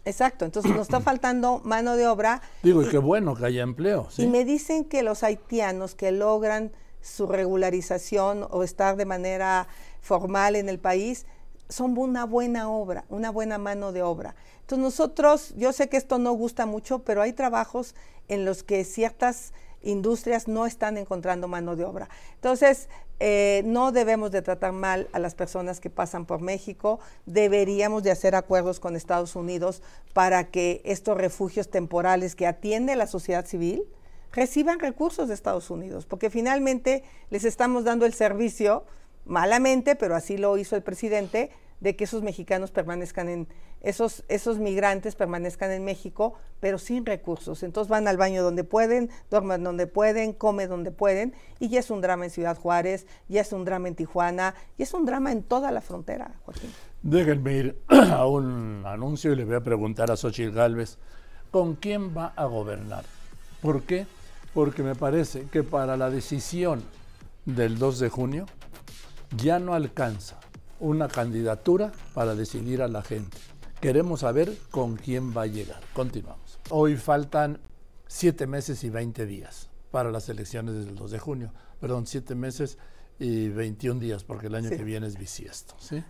Exacto, 0.06 0.46
entonces 0.46 0.72
nos 0.72 0.82
está 0.82 1.00
faltando 1.02 1.62
mano 1.64 1.96
de 1.96 2.08
obra. 2.08 2.42
Digo, 2.62 2.84
y, 2.84 2.90
qué 2.90 2.98
bueno 2.98 3.36
que 3.36 3.46
haya 3.46 3.64
empleo. 3.64 4.08
Y 4.18 4.28
me 4.28 4.46
dicen 4.46 4.86
que 4.86 5.04
los 5.04 5.24
haitianos 5.24 5.96
que 5.96 6.12
logran 6.12 6.72
su 7.02 7.28
regularización 7.28 8.48
o 8.50 8.64
estar 8.64 8.96
de 8.96 9.06
manera 9.06 9.68
formal 10.02 10.56
en 10.56 10.70
el 10.70 10.80
país 10.80 11.26
son 11.70 11.98
una 11.98 12.26
buena 12.26 12.70
obra, 12.70 13.06
una 13.10 13.32
buena 13.32 13.58
mano 13.58 13.92
de 13.92 14.04
obra. 14.04 14.36
Entonces 14.62 14.84
nosotros, 14.84 15.54
yo 15.58 15.74
sé 15.74 15.90
que 15.90 15.98
esto 15.98 16.20
no 16.20 16.34
gusta 16.34 16.66
mucho, 16.66 17.00
pero 17.00 17.22
hay 17.22 17.34
trabajos 17.34 17.96
en 18.28 18.46
los 18.46 18.64
que 18.64 18.84
ciertas 18.84 19.54
industrias 19.84 20.48
no 20.48 20.66
están 20.66 20.98
encontrando 20.98 21.48
mano 21.48 21.76
de 21.76 21.86
obra. 21.86 22.10
Entonces, 22.36 22.90
eh, 23.20 23.62
no 23.66 23.92
debemos 23.92 24.32
de 24.32 24.42
tratar 24.42 24.72
mal 24.72 25.08
a 25.14 25.20
las 25.20 25.36
personas 25.36 25.80
que 25.80 25.90
pasan 25.90 26.26
por 26.26 26.42
México, 26.42 27.00
deberíamos 27.26 28.04
de 28.04 28.12
hacer 28.12 28.36
acuerdos 28.36 28.80
con 28.80 28.96
Estados 28.96 29.36
Unidos 29.36 29.82
para 30.14 30.46
que 30.46 30.82
estos 30.84 31.18
refugios 31.18 31.70
temporales 31.70 32.36
que 32.36 32.48
atiende 32.48 32.96
la 32.96 33.08
sociedad 33.08 33.46
civil 33.46 33.84
reciban 34.32 34.80
recursos 34.80 35.28
de 35.28 35.36
Estados 35.36 35.70
Unidos, 35.70 36.06
porque 36.06 36.30
finalmente 36.30 37.04
les 37.30 37.46
estamos 37.46 37.84
dando 37.84 38.06
el 38.06 38.14
servicio 38.14 38.84
malamente, 39.26 39.96
pero 39.96 40.16
así 40.16 40.38
lo 40.38 40.58
hizo 40.58 40.76
el 40.76 40.82
presidente, 40.82 41.52
de 41.84 41.96
que 41.98 42.06
esos 42.06 42.24
mexicanos 42.24 42.72
permanezcan 42.72 43.30
en, 43.30 43.48
esos, 43.84 44.24
esos 44.30 44.58
migrantes 44.58 45.16
permanezcan 45.16 45.72
en 45.72 45.84
México, 45.84 46.34
pero 46.60 46.78
sin 46.78 47.06
recursos. 47.06 47.62
Entonces 47.64 47.90
van 47.90 48.08
al 48.08 48.18
baño 48.18 48.42
donde 48.42 48.64
pueden, 48.64 49.10
duermen 49.30 49.64
donde 49.64 49.88
pueden, 49.88 50.34
comen 50.34 50.70
donde 50.70 50.92
pueden, 50.92 51.34
y 51.60 51.68
ya 51.68 51.82
es 51.82 51.92
un 51.92 52.02
drama 52.02 52.24
en 52.24 52.32
Ciudad 52.32 52.58
Juárez, 52.58 53.06
ya 53.28 53.42
es 53.42 53.52
un 53.52 53.66
drama 53.66 53.90
en 53.90 53.96
Tijuana, 53.96 54.56
y 54.78 54.84
es 54.84 54.94
un 54.94 55.06
drama 55.06 55.32
en 55.34 55.44
toda 55.44 55.72
la 55.72 55.82
frontera, 55.82 56.32
Joaquín. 56.46 56.72
Déjenme 57.02 57.54
ir 57.54 57.82
a 57.90 58.26
un 58.26 58.84
anuncio 58.86 59.34
y 59.34 59.36
le 59.36 59.44
voy 59.44 59.56
a 59.56 59.62
preguntar 59.62 60.10
a 60.10 60.16
Xochitl 60.16 60.56
Galvez, 60.56 60.98
¿con 61.52 61.76
quién 61.76 62.16
va 62.16 62.34
a 62.38 62.46
gobernar? 62.46 63.04
¿Por 63.62 63.84
qué? 63.84 64.08
Porque 64.54 64.84
me 64.84 64.96
parece 64.96 65.44
que 65.52 65.64
para 65.64 65.98
la 65.98 66.10
decisión 66.10 66.84
del 67.46 67.78
2 67.78 68.00
de 68.00 68.10
junio 68.10 68.46
ya 69.36 69.60
no 69.60 69.74
alcanza 69.74 70.40
una 70.80 71.08
candidatura 71.08 71.92
para 72.14 72.36
decidir 72.36 72.82
a 72.82 72.88
la 72.88 73.02
gente. 73.02 73.38
Queremos 73.84 74.22
saber 74.22 74.58
con 74.72 74.96
quién 74.96 75.36
va 75.36 75.42
a 75.42 75.46
llegar. 75.46 75.82
Continuamos. 75.94 76.58
Hoy 76.70 76.96
faltan 76.96 77.60
siete 78.08 78.48
meses 78.48 78.82
y 78.86 78.90
20 78.90 79.26
días 79.26 79.70
para 79.92 80.10
las 80.10 80.30
elecciones 80.30 80.86
del 80.86 80.96
2 80.96 81.12
de 81.12 81.20
junio. 81.20 81.52
Perdón, 81.82 82.08
siete 82.08 82.34
meses 82.34 82.78
y 83.20 83.50
21 83.50 84.00
días, 84.00 84.24
porque 84.24 84.48
el 84.48 84.56
año 84.56 84.70
que 84.70 84.86
viene 84.86 85.08
es 85.08 85.18
bisiesto. 85.18 85.76
¿sí? 85.80 86.02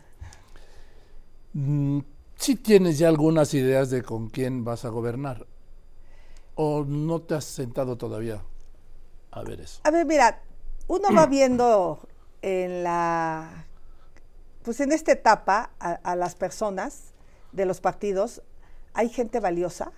Mm, 1.53 2.01
¿Sí 2.35 2.57
tienes 2.57 2.99
ya 2.99 3.07
algunas 3.07 3.55
ideas 3.55 3.89
de 3.89 4.03
con 4.03 4.29
quién 4.29 4.63
vas 4.63 4.85
a 4.85 4.89
gobernar? 4.89 5.47
¿O 6.53 6.85
no 6.87 7.23
te 7.23 7.33
has 7.33 7.45
sentado 7.45 7.97
todavía 7.97 8.43
a 9.31 9.41
ver 9.41 9.61
eso? 9.61 9.81
A 9.83 9.89
ver, 9.89 10.05
mira, 10.05 10.43
uno 10.85 11.11
va 11.11 11.25
viendo 11.25 12.07
en 12.43 12.83
la 12.83 13.65
pues 14.61 14.79
en 14.79 14.91
esta 14.91 15.11
etapa 15.11 15.71
a, 15.79 16.15
las 16.15 16.35
personas 16.35 17.12
de 17.53 17.65
los 17.65 17.81
partidos 17.81 18.41
hay 18.93 19.09
gente 19.09 19.39
valiosa, 19.39 19.91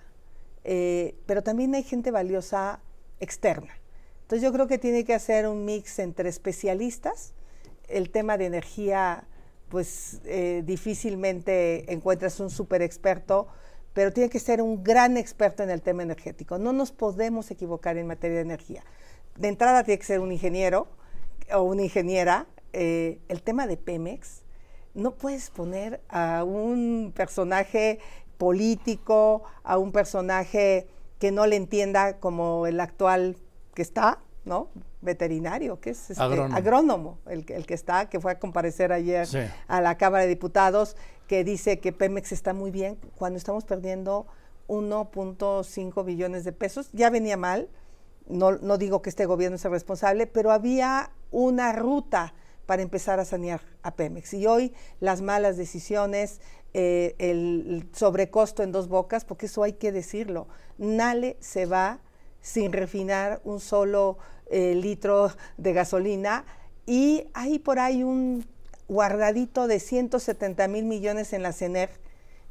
eh, 0.64 1.16
pero 1.26 1.42
también 1.42 1.74
hay 1.74 1.82
gente 1.82 2.10
valiosa 2.10 2.80
externa. 3.20 3.74
Entonces 4.22 4.42
yo 4.42 4.52
creo 4.52 4.66
que 4.66 4.78
tiene 4.78 5.04
que 5.04 5.14
hacer 5.14 5.46
un 5.46 5.64
mix 5.64 5.98
entre 5.98 6.28
especialistas, 6.28 7.34
el 7.88 8.10
tema 8.10 8.36
de 8.38 8.46
energía, 8.46 9.24
pues 9.68 10.20
eh, 10.24 10.62
difícilmente 10.64 11.92
encuentras 11.92 12.40
un 12.40 12.50
super 12.50 12.82
experto, 12.82 13.48
pero 13.92 14.12
tiene 14.12 14.28
que 14.28 14.40
ser 14.40 14.60
un 14.60 14.82
gran 14.82 15.16
experto 15.16 15.62
en 15.62 15.70
el 15.70 15.82
tema 15.82 16.02
energético. 16.02 16.58
No 16.58 16.72
nos 16.72 16.92
podemos 16.92 17.50
equivocar 17.50 17.96
en 17.96 18.06
materia 18.06 18.36
de 18.36 18.42
energía. 18.42 18.84
De 19.36 19.48
entrada 19.48 19.84
tiene 19.84 19.98
que 19.98 20.04
ser 20.04 20.20
un 20.20 20.32
ingeniero 20.32 20.88
o 21.52 21.62
una 21.62 21.82
ingeniera. 21.82 22.46
Eh, 22.72 23.20
el 23.28 23.42
tema 23.42 23.66
de 23.66 23.76
Pemex, 23.76 24.42
no 24.96 25.12
puedes 25.12 25.50
poner 25.50 26.00
a 26.08 26.42
un 26.42 27.12
personaje 27.14 28.00
político, 28.38 29.42
a 29.62 29.76
un 29.78 29.92
personaje 29.92 30.86
que 31.18 31.30
no 31.30 31.46
le 31.46 31.56
entienda 31.56 32.18
como 32.18 32.66
el 32.66 32.80
actual 32.80 33.36
que 33.74 33.82
está, 33.82 34.18
¿no? 34.44 34.68
Veterinario, 35.02 35.80
que 35.80 35.90
es 35.90 36.10
este, 36.10 36.22
Agrónomo. 36.22 36.56
agrónomo, 36.56 37.18
el, 37.26 37.44
que- 37.44 37.54
el 37.56 37.66
que 37.66 37.74
está, 37.74 38.08
que 38.08 38.20
fue 38.20 38.32
a 38.32 38.38
comparecer 38.38 38.92
ayer 38.92 39.26
Sí. 39.26 39.38
a 39.68 39.80
la 39.80 39.96
Cámara 39.98 40.22
de 40.22 40.28
Diputados, 40.30 40.96
que 41.28 41.44
dice 41.44 41.78
que 41.78 41.92
Pemex 41.92 42.32
está 42.32 42.54
muy 42.54 42.70
bien 42.70 42.96
cuando 43.16 43.36
estamos 43.36 43.64
perdiendo 43.64 44.26
1.5 44.68 46.04
billones 46.04 46.44
de 46.44 46.52
pesos. 46.52 46.88
Ya 46.92 47.10
venía 47.10 47.36
mal, 47.36 47.68
no, 48.28 48.52
no 48.52 48.78
digo 48.78 49.02
que 49.02 49.10
este 49.10 49.26
gobierno 49.26 49.58
sea 49.58 49.70
responsable, 49.70 50.26
pero 50.26 50.50
había 50.52 51.10
una 51.30 51.72
ruta 51.72 52.34
para 52.66 52.82
empezar 52.82 53.20
a 53.20 53.24
sanear 53.24 53.60
a 53.82 53.94
Pemex. 53.94 54.34
Y 54.34 54.46
hoy 54.46 54.72
las 55.00 55.22
malas 55.22 55.56
decisiones, 55.56 56.40
eh, 56.74 57.14
el 57.18 57.88
sobrecosto 57.92 58.62
en 58.62 58.72
dos 58.72 58.88
bocas, 58.88 59.24
porque 59.24 59.46
eso 59.46 59.62
hay 59.62 59.74
que 59.74 59.92
decirlo, 59.92 60.48
Nale 60.78 61.36
se 61.40 61.66
va 61.66 62.00
sin 62.40 62.72
refinar 62.72 63.40
un 63.44 63.60
solo 63.60 64.18
eh, 64.50 64.74
litro 64.74 65.32
de 65.56 65.72
gasolina 65.72 66.44
y 66.86 67.26
hay 67.34 67.58
por 67.58 67.78
ahí 67.78 68.04
un 68.04 68.46
guardadito 68.88 69.66
de 69.66 69.80
170 69.80 70.68
mil 70.68 70.84
millones 70.84 71.32
en 71.32 71.42
la 71.42 71.52
CENER 71.52 71.90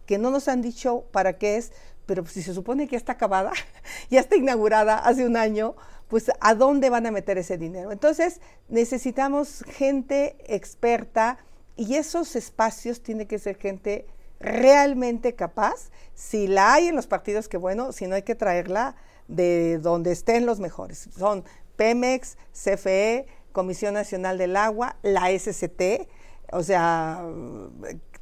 que 0.05 0.17
no 0.17 0.31
nos 0.31 0.47
han 0.47 0.61
dicho 0.61 1.05
para 1.11 1.37
qué 1.37 1.57
es, 1.57 1.71
pero 2.05 2.25
si 2.25 2.41
se 2.41 2.53
supone 2.53 2.85
que 2.87 2.91
ya 2.91 2.97
está 2.97 3.13
acabada, 3.13 3.53
ya 4.09 4.19
está 4.19 4.35
inaugurada 4.35 4.97
hace 4.97 5.25
un 5.25 5.37
año, 5.37 5.75
pues 6.07 6.31
¿a 6.39 6.55
dónde 6.55 6.89
van 6.89 7.05
a 7.05 7.11
meter 7.11 7.37
ese 7.37 7.57
dinero? 7.57 7.91
Entonces 7.91 8.41
necesitamos 8.69 9.63
gente 9.67 10.35
experta 10.47 11.39
y 11.75 11.95
esos 11.95 12.35
espacios 12.35 13.01
tiene 13.01 13.27
que 13.27 13.39
ser 13.39 13.57
gente 13.57 14.05
realmente 14.39 15.35
capaz. 15.35 15.89
Si 16.13 16.47
la 16.47 16.73
hay 16.73 16.87
en 16.87 16.95
los 16.95 17.07
partidos, 17.07 17.47
que 17.49 17.57
bueno, 17.57 17.91
si 17.91 18.07
no 18.07 18.15
hay 18.15 18.23
que 18.23 18.35
traerla 18.35 18.95
de 19.27 19.79
donde 19.79 20.11
estén 20.11 20.45
los 20.45 20.59
mejores. 20.59 21.09
Son 21.17 21.43
Pemex, 21.75 22.37
CFE, 22.53 23.25
Comisión 23.51 23.93
Nacional 23.93 24.37
del 24.37 24.55
Agua, 24.55 24.97
la 25.01 25.29
SCT, 25.37 26.07
o 26.51 26.63
sea, 26.63 27.25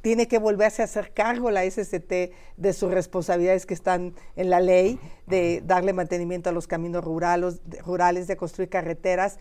tiene 0.04 0.28
que 0.28 0.38
volverse 0.38 0.82
a 0.82 0.84
hacer 0.84 1.14
cargo 1.14 1.50
la 1.50 1.64
SCT 1.64 2.12
de 2.58 2.72
sus 2.74 2.90
responsabilidades 2.90 3.64
que 3.64 3.72
están 3.72 4.14
en 4.36 4.50
la 4.50 4.60
ley, 4.60 5.00
de 5.26 5.62
darle 5.64 5.94
mantenimiento 5.94 6.50
a 6.50 6.52
los 6.52 6.66
caminos 6.66 7.02
rurales, 7.02 8.26
de 8.26 8.36
construir 8.36 8.68
carreteras. 8.68 9.38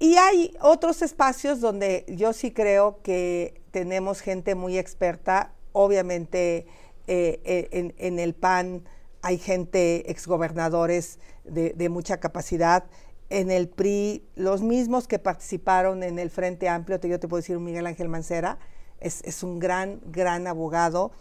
Y 0.00 0.16
hay 0.16 0.56
otros 0.60 1.02
espacios 1.02 1.60
donde 1.60 2.04
yo 2.08 2.32
sí 2.32 2.50
creo 2.50 3.00
que 3.04 3.62
tenemos 3.70 4.22
gente 4.22 4.56
muy 4.56 4.76
experta, 4.76 5.52
obviamente 5.70 6.66
eh, 7.06 7.40
eh, 7.44 7.94
en, 7.96 8.18
el 8.18 8.34
PAN 8.34 8.82
hay 9.22 9.38
gente, 9.38 10.10
exgobernadores 10.10 11.20
de, 11.44 11.74
de 11.74 11.88
mucha 11.90 12.18
capacidad, 12.18 12.86
en 13.28 13.52
el 13.52 13.68
PRI, 13.68 14.24
los 14.34 14.62
mismos 14.62 15.06
que 15.06 15.20
participaron 15.20 16.02
en 16.02 16.18
el 16.18 16.30
Frente 16.30 16.68
Amplio, 16.68 16.98
yo 17.02 17.20
te 17.20 17.28
puedo 17.28 17.40
decir 17.40 17.56
Miguel 17.60 17.86
Ángel 17.86 18.08
Mancera, 18.08 18.58
es, 19.00 19.22
es 19.24 19.42
un 19.42 19.58
gran, 19.58 20.00
gran 20.06 20.46
abogado, 20.46 21.12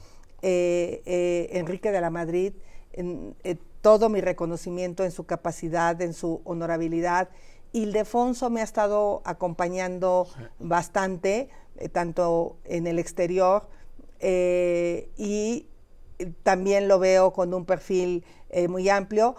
eh, 0.42 1.02
eh, 1.06 1.50
Enrique 1.54 1.92
de 1.92 2.02
la 2.02 2.10
Madrid, 2.10 2.54
en, 2.94 3.36
eh, 3.44 3.56
todo 3.82 4.10
mi 4.10 4.22
reconocimiento 4.22 5.04
en 5.04 5.12
su 5.12 5.26
capacidad, 5.26 6.02
en 6.02 6.14
su 6.14 6.42
honorabilidad. 6.44 7.30
Ildefonso 7.72 8.50
me 8.50 8.62
ha 8.62 8.64
estado 8.64 9.22
acompañando 9.26 10.28
sí. 10.34 10.44
bastante, 10.60 11.50
tanto 11.94 12.58
en 12.66 12.88
el 12.88 13.00
exterior 13.00 13.70
y 14.22 15.68
también 16.44 16.90
lo 16.90 17.00
veo 17.00 17.32
con 17.32 17.54
un 17.54 17.64
perfil 17.64 18.26
muy 18.68 18.90
amplio. 18.90 19.36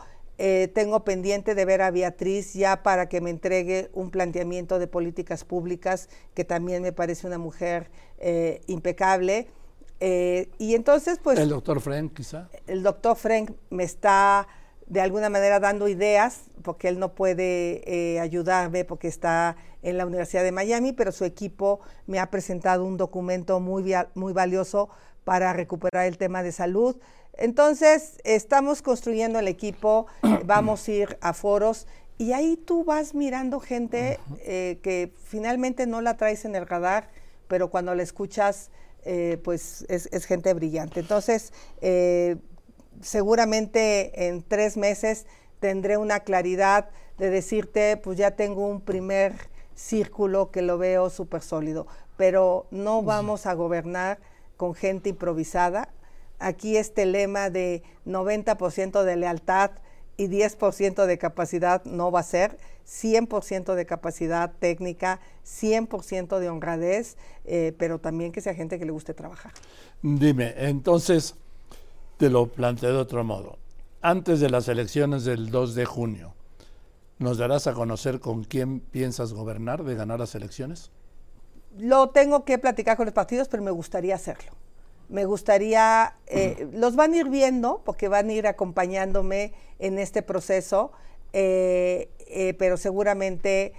Tengo 0.73 1.05
pendiente 1.05 1.55
de 1.55 1.65
ver 1.67 1.83
a 1.83 1.91
Beatriz 1.91 2.55
ya 2.55 2.83
para 2.83 3.09
que 3.09 3.21
me 3.21 3.29
entregue 3.29 3.91
un 3.93 4.11
planteamiento 4.11 4.79
de 4.79 4.87
políticas 4.87 5.45
públicas, 5.45 6.09
que 6.35 6.45
también 6.45 6.83
me 6.83 6.93
parece 6.93 7.27
una 7.27 7.39
mujer 7.39 7.91
eh, 8.19 8.63
impecable. 8.67 9.49
y 10.01 10.75
entonces, 10.75 11.19
pues... 11.23 11.39
El 11.39 11.51
doctor 11.51 11.81
Frank, 11.81 12.15
quizá. 12.15 12.49
El 12.67 12.83
doctor 12.83 13.17
Frank 13.17 13.53
me 13.69 13.85
está 13.85 14.49
de 14.91 15.01
alguna 15.01 15.31
manera 15.31 15.61
dando 15.61 15.87
ideas, 15.89 16.51
porque 16.63 16.89
él 16.89 16.99
no 16.99 17.15
puede 17.15 17.83
eh, 17.87 18.19
ayudarme 18.19 18.85
porque 18.85 19.07
está 19.07 19.57
en 19.83 19.97
la 19.97 20.05
Universidad 20.05 20.43
de 20.43 20.51
Miami, 20.51 20.93
pero 20.93 21.13
su 21.13 21.25
equipo 21.25 21.81
me 22.07 22.19
ha 22.19 22.29
presentado 22.29 22.85
un 22.85 22.97
documento 22.97 23.61
muy, 23.61 23.95
muy 24.15 24.33
valioso 24.33 24.91
para 25.23 25.53
recuperar 25.53 26.07
el 26.07 26.19
tema 26.19 26.43
de 26.43 26.51
salud. 26.51 26.97
Entonces, 27.35 28.19
estamos 28.25 28.83
construyendo 28.83 29.39
el 29.39 29.49
equipo, 29.49 30.07
vamos 30.45 30.87
a 30.87 30.93
ir 30.93 31.19
a 31.21 31.33
foros 31.33 31.87
y 32.19 32.33
ahí 32.33 32.59
tú 32.59 32.85
vas 32.85 33.15
mirando 33.15 33.61
gente 33.61 34.21
eh, 34.41 34.79
que 34.83 35.15
finalmente 35.25 35.87
no 35.87 36.03
la 36.03 36.19
traes 36.19 36.45
en 36.45 36.55
el 36.55 36.67
radar, 36.67 37.09
pero 37.49 37.71
cuando 37.71 37.95
la 37.95 38.03
escuchas, 38.03 38.71
eh, 39.05 39.41
pues 39.43 39.87
es, 39.89 40.07
es, 40.13 40.27
gente 40.27 40.53
brillante. 40.53 41.01
Entonces, 41.01 41.55
eh, 41.81 42.37
seguramente 43.01 44.29
en 44.29 44.43
tres 44.43 44.77
meses 44.77 45.25
tendré 45.61 45.97
una 45.97 46.21
claridad 46.21 46.91
de 47.17 47.31
decirte, 47.31 47.97
pues 47.97 48.19
ya 48.19 48.33
tengo 48.33 48.67
un 48.67 48.83
primer 48.83 49.33
círculo 49.75 50.51
que 50.51 50.61
lo 50.61 50.77
veo 50.77 51.09
súper 51.09 51.41
sólido, 51.41 51.87
pero 52.19 52.67
no 52.71 53.03
vamos 53.03 53.47
a 53.47 53.55
gobernar 53.55 54.19
con 54.59 54.75
gente 54.75 55.09
improvisada. 55.09 55.89
Aquí 56.41 56.77
este 56.77 57.07
lema 57.07 57.51
de 57.51 57.83
90% 58.07 59.05
de 59.05 59.17
lealtad 59.17 59.71
y 60.17 60.29
10% 60.29 61.07
de 61.07 61.19
capacidad 61.19 61.85
no 61.85 62.11
va 62.11 62.21
a 62.21 62.25
ser, 62.25 62.59
100% 62.87 63.75
de 63.75 63.87
capacidad 63.87 64.53
técnica, 64.59 65.21
100% 65.47 66.39
de 66.39 66.49
honradez, 66.49 67.17
eh, 67.45 67.75
pero 67.79 68.01
también 68.01 68.33
que 68.33 68.41
sea 68.41 68.55
gente 68.55 68.79
que 68.79 68.85
le 68.85 68.91
guste 68.91 69.15
trabajar. 69.15 69.53
Dime, 70.03 70.55
entonces, 70.57 71.37
te 72.17 72.29
lo 72.29 72.47
planteo 72.47 72.91
de 72.91 72.99
otro 72.99 73.23
modo. 73.23 73.59
Antes 74.03 74.41
de 74.41 74.51
las 74.51 74.69
elecciones 74.69 75.25
del 75.25 75.51
2 75.51 75.75
de 75.75 75.85
junio, 75.85 76.35
¿nos 77.19 77.39
darás 77.39 77.67
a 77.67 77.75
conocer 77.75 78.19
con 78.19 78.45
quién 78.45 78.81
piensas 78.81 79.33
gobernar 79.33 79.85
de 79.85 79.95
ganar 79.95 80.19
las 80.19 80.35
elecciones? 80.35 80.91
Lo 81.79 82.09
tengo 82.11 82.45
que 82.45 82.59
platicar 82.59 82.97
con 82.97 83.07
los 83.07 83.15
partidos, 83.15 83.49
pero 83.49 83.63
me 83.63 83.71
gustaría 83.71 84.17
hacerlo. 84.17 84.53
Me 85.11 85.25
gustaría, 85.25 86.15
eh, 86.29 86.69
los 86.73 86.95
van 86.95 87.15
a 87.15 87.17
ir 87.17 87.29
viendo 87.29 87.83
porque 87.85 88.07
van 88.07 88.29
a 88.29 88.33
ir 88.33 88.47
acompañándome 88.47 89.53
en 89.81 89.99
este 89.99 90.23
proceso, 90.23 90.93
eh, 91.33 92.11
eh, 92.29 92.55
pero 92.57 92.77
seguramente 92.77 93.73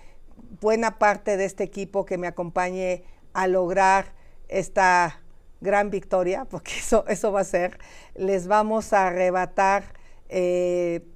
buena 0.59 0.99
parte 0.99 1.37
de 1.37 1.45
este 1.45 1.63
equipo 1.63 2.03
que 2.05 2.17
me 2.17 2.27
acompañe 2.27 3.05
a 3.31 3.47
lograr 3.47 4.11
esta 4.49 5.21
gran 5.61 5.89
victoria, 5.89 6.43
porque 6.49 6.73
eso, 6.77 7.05
eso 7.07 7.31
va 7.31 7.39
a 7.39 7.45
ser, 7.45 7.79
les 8.13 8.47
vamos 8.47 8.91
a 8.91 9.07
arrebatar 9.07 9.85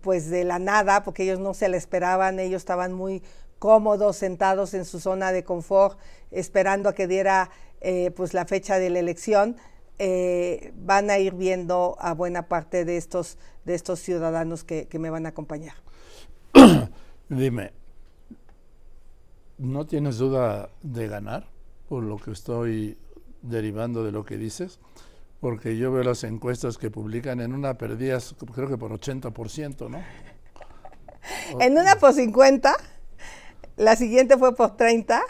pues 0.02 0.30
de 0.30 0.44
la 0.44 0.60
nada, 0.60 1.04
porque 1.04 1.24
ellos 1.24 1.40
no 1.40 1.54
se 1.54 1.68
la 1.70 1.78
esperaban, 1.78 2.40
ellos 2.40 2.62
estaban 2.62 2.94
muy 2.94 3.22
cómodos, 3.60 4.16
sentados 4.16 4.74
en 4.74 4.86
su 4.86 5.00
zona 5.02 5.34
de 5.34 5.44
confort, 5.44 5.98
esperando 6.32 6.90
a 6.90 6.94
que 6.94 7.08
diera 7.08 7.50
pues 8.16 8.34
la 8.34 8.46
fecha 8.46 8.78
de 8.78 8.90
la 8.90 9.00
elección. 9.00 9.56
Eh, 9.98 10.74
van 10.76 11.10
a 11.10 11.20
ir 11.20 11.34
viendo 11.36 11.96
a 12.00 12.14
buena 12.14 12.50
parte 12.50 12.84
de 12.84 12.98
estos, 12.98 13.38
de 13.64 13.76
estos 13.76 14.00
ciudadanos 14.00 14.66
que, 14.66 14.88
que 14.88 15.00
me 15.00 15.10
van 15.10 15.26
a 15.26 15.30
acompañar. 15.30 15.76
Dime, 17.30 17.72
¿no 19.58 19.86
tienes 19.86 20.18
duda 20.18 20.70
de 20.84 21.08
ganar 21.08 21.48
por 21.88 22.04
lo 22.04 22.18
que 22.18 22.32
estoy 22.32 22.98
derivando 23.42 24.04
de 24.04 24.12
lo 24.12 24.26
que 24.26 24.38
dices? 24.38 24.80
Porque 25.40 25.78
yo 25.78 25.92
veo 25.94 26.04
las 26.04 26.26
encuestas 26.26 26.78
que 26.78 26.92
publican 26.92 27.40
en 27.40 27.54
una 27.54 27.78
perdías, 27.78 28.36
creo 28.54 28.68
que 28.68 28.78
por 28.78 28.92
80%, 28.92 29.90
¿no? 29.90 30.04
En 31.60 31.78
una 31.78 31.96
por 31.96 32.14
50, 32.14 32.76
la 33.78 33.96
siguiente 33.96 34.38
fue 34.38 34.56
por 34.56 34.78
30, 34.78 35.22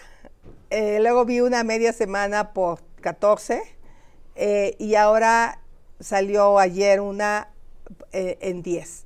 eh, 0.70 1.00
luego 1.00 1.24
vi 1.26 1.40
una 1.40 1.64
media 1.64 1.94
semana 1.94 2.52
por 2.52 2.80
14 3.02 3.75
eh, 4.36 4.76
y 4.80 4.96
ahora 4.96 5.62
salió 6.00 6.60
ayer 6.60 7.02
una 7.02 7.50
eh, 8.12 8.38
en 8.42 8.62
10. 8.62 9.06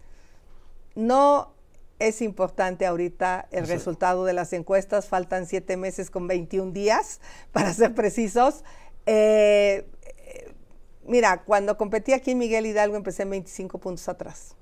No 0.96 1.54
es 2.00 2.22
importante 2.22 2.86
ahorita 2.86 3.48
el 3.52 3.66
sí. 3.66 3.72
resultado 3.72 4.26
de 4.26 4.34
las 4.34 4.54
encuestas, 4.54 5.08
faltan 5.08 5.46
siete 5.46 5.78
meses 5.78 6.10
con 6.10 6.28
21 6.28 6.72
días, 6.72 7.22
para 7.52 7.74
ser 7.74 7.94
precisos. 7.94 8.64
Eh, 9.06 9.86
mira, 11.06 11.44
cuando 11.44 11.78
competí 11.78 12.14
aquí 12.14 12.32
en 12.32 12.38
Miguel 12.38 12.66
Hidalgo 12.66 12.96
empecé 12.96 13.24
en 13.24 13.32
25 13.32 13.80
puntos 13.80 14.08
atrás 14.10 14.56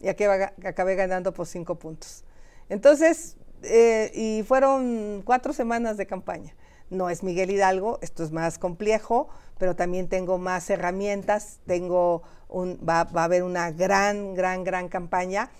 y 0.00 0.08
aquí 0.08 0.24
acabé 0.24 0.94
ganando 0.94 1.32
por 1.32 1.46
5 1.46 1.74
puntos. 1.76 2.24
Entonces, 2.68 3.36
eh, 3.62 4.10
y 4.14 4.42
fueron 4.44 5.22
cuatro 5.24 5.52
semanas 5.52 5.96
de 5.96 6.06
campaña. 6.06 6.54
No 6.90 7.10
es 7.10 7.22
Miguel 7.22 7.50
Hidalgo, 7.50 7.98
esto 8.02 8.24
es 8.24 8.32
más 8.32 8.58
complejo, 8.58 9.28
pero 9.58 9.76
también 9.76 10.08
tengo 10.08 10.38
más 10.38 10.70
herramientas, 10.70 11.58
tengo 11.66 12.22
un, 12.48 12.78
va, 12.78 13.04
va 13.04 13.22
a 13.22 13.24
haber 13.24 13.42
una 13.42 13.70
gran, 13.70 14.34
gran, 14.34 14.64
gran 14.64 14.88
campaña. 14.88 15.50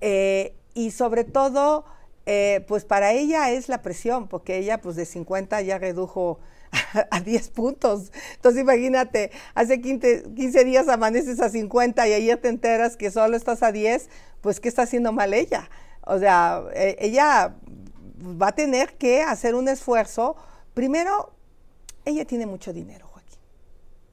Eh, 0.00 0.54
y 0.74 0.90
sobre 0.90 1.24
todo, 1.24 1.84
eh, 2.26 2.64
pues 2.68 2.84
para 2.84 3.12
ella 3.12 3.50
es 3.50 3.68
la 3.68 3.82
presión, 3.82 4.28
porque 4.28 4.58
ella 4.58 4.80
pues 4.80 4.96
de 4.96 5.06
50 5.06 5.60
ya 5.62 5.78
redujo 5.78 6.40
a, 7.10 7.20
10 7.20 7.48
puntos. 7.50 8.12
Entonces 8.34 8.62
imagínate, 8.62 9.30
hace 9.54 9.80
15, 9.80 10.34
15, 10.34 10.64
días 10.64 10.88
amaneces 10.88 11.40
a 11.40 11.48
50 11.48 12.06
y 12.08 12.12
ayer 12.12 12.38
te 12.38 12.48
enteras 12.48 12.96
que 12.96 13.10
solo 13.10 13.36
estás 13.36 13.62
a 13.62 13.72
10, 13.72 14.08
pues 14.40 14.60
¿qué 14.60 14.68
está 14.68 14.82
haciendo 14.82 15.12
mal 15.12 15.34
ella? 15.34 15.70
O 16.02 16.18
sea, 16.18 16.62
e, 16.74 16.96
ella 17.00 17.56
va 18.20 18.48
a 18.48 18.54
tener 18.54 18.96
que 18.96 19.22
hacer 19.22 19.54
un 19.54 19.68
esfuerzo. 19.68 20.36
Primero, 20.76 21.32
ella 22.04 22.26
tiene 22.26 22.44
mucho 22.44 22.74
dinero, 22.74 23.06
Joaquín. 23.06 23.38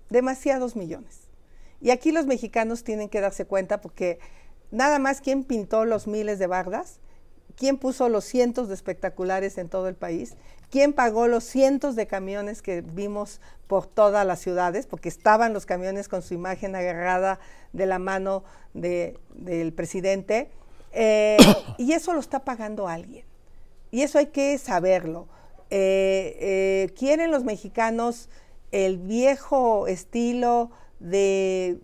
Demasiados 0.10 0.78
millones. 0.78 1.28
Y 1.82 1.92
aquí 1.92 2.14
los 2.14 2.26
mexicanos 2.26 2.86
tienen 2.86 3.10
que 3.10 3.20
darse 3.20 3.44
cuenta 3.44 3.82
porque 3.82 4.20
nada 4.72 4.98
más 4.98 5.20
quién 5.20 5.44
pintó 5.44 5.84
los 5.84 6.08
miles 6.08 6.40
de 6.40 6.48
bardas, 6.48 7.02
quién 7.58 7.78
puso 7.78 8.08
los 8.08 8.24
cientos 8.24 8.70
de 8.70 8.76
espectaculares 8.76 9.58
en 9.58 9.68
todo 9.68 9.90
el 9.90 9.96
país, 9.96 10.36
quién 10.72 10.94
pagó 10.94 11.28
los 11.28 11.44
cientos 11.44 11.98
de 11.98 12.08
camiones 12.08 12.62
que 12.62 12.80
vimos 12.80 13.42
por 13.68 13.86
todas 13.86 14.26
las 14.26 14.40
ciudades, 14.40 14.88
porque 14.88 15.10
estaban 15.10 15.52
los 15.52 15.66
camiones 15.66 16.08
con 16.08 16.22
su 16.22 16.34
imagen 16.34 16.78
agarrada 16.78 17.42
de 17.74 17.88
la 17.88 18.00
mano 18.00 18.46
del 18.74 19.74
presidente, 19.76 20.50
eh, 20.94 21.36
y 21.78 21.92
eso 21.92 22.14
lo 22.14 22.22
está 22.22 22.46
pagando 22.46 22.88
alguien. 22.88 23.26
Y 23.92 24.04
eso 24.04 24.18
hay 24.18 24.28
que 24.28 24.58
saberlo. 24.58 25.28
Eh, 25.76 26.38
eh, 26.40 26.94
¿Quieren 26.94 27.32
los 27.32 27.44
mexicanos 27.44 28.30
el 28.72 29.00
viejo 29.00 29.88
estilo 29.88 30.70
de 31.00 31.80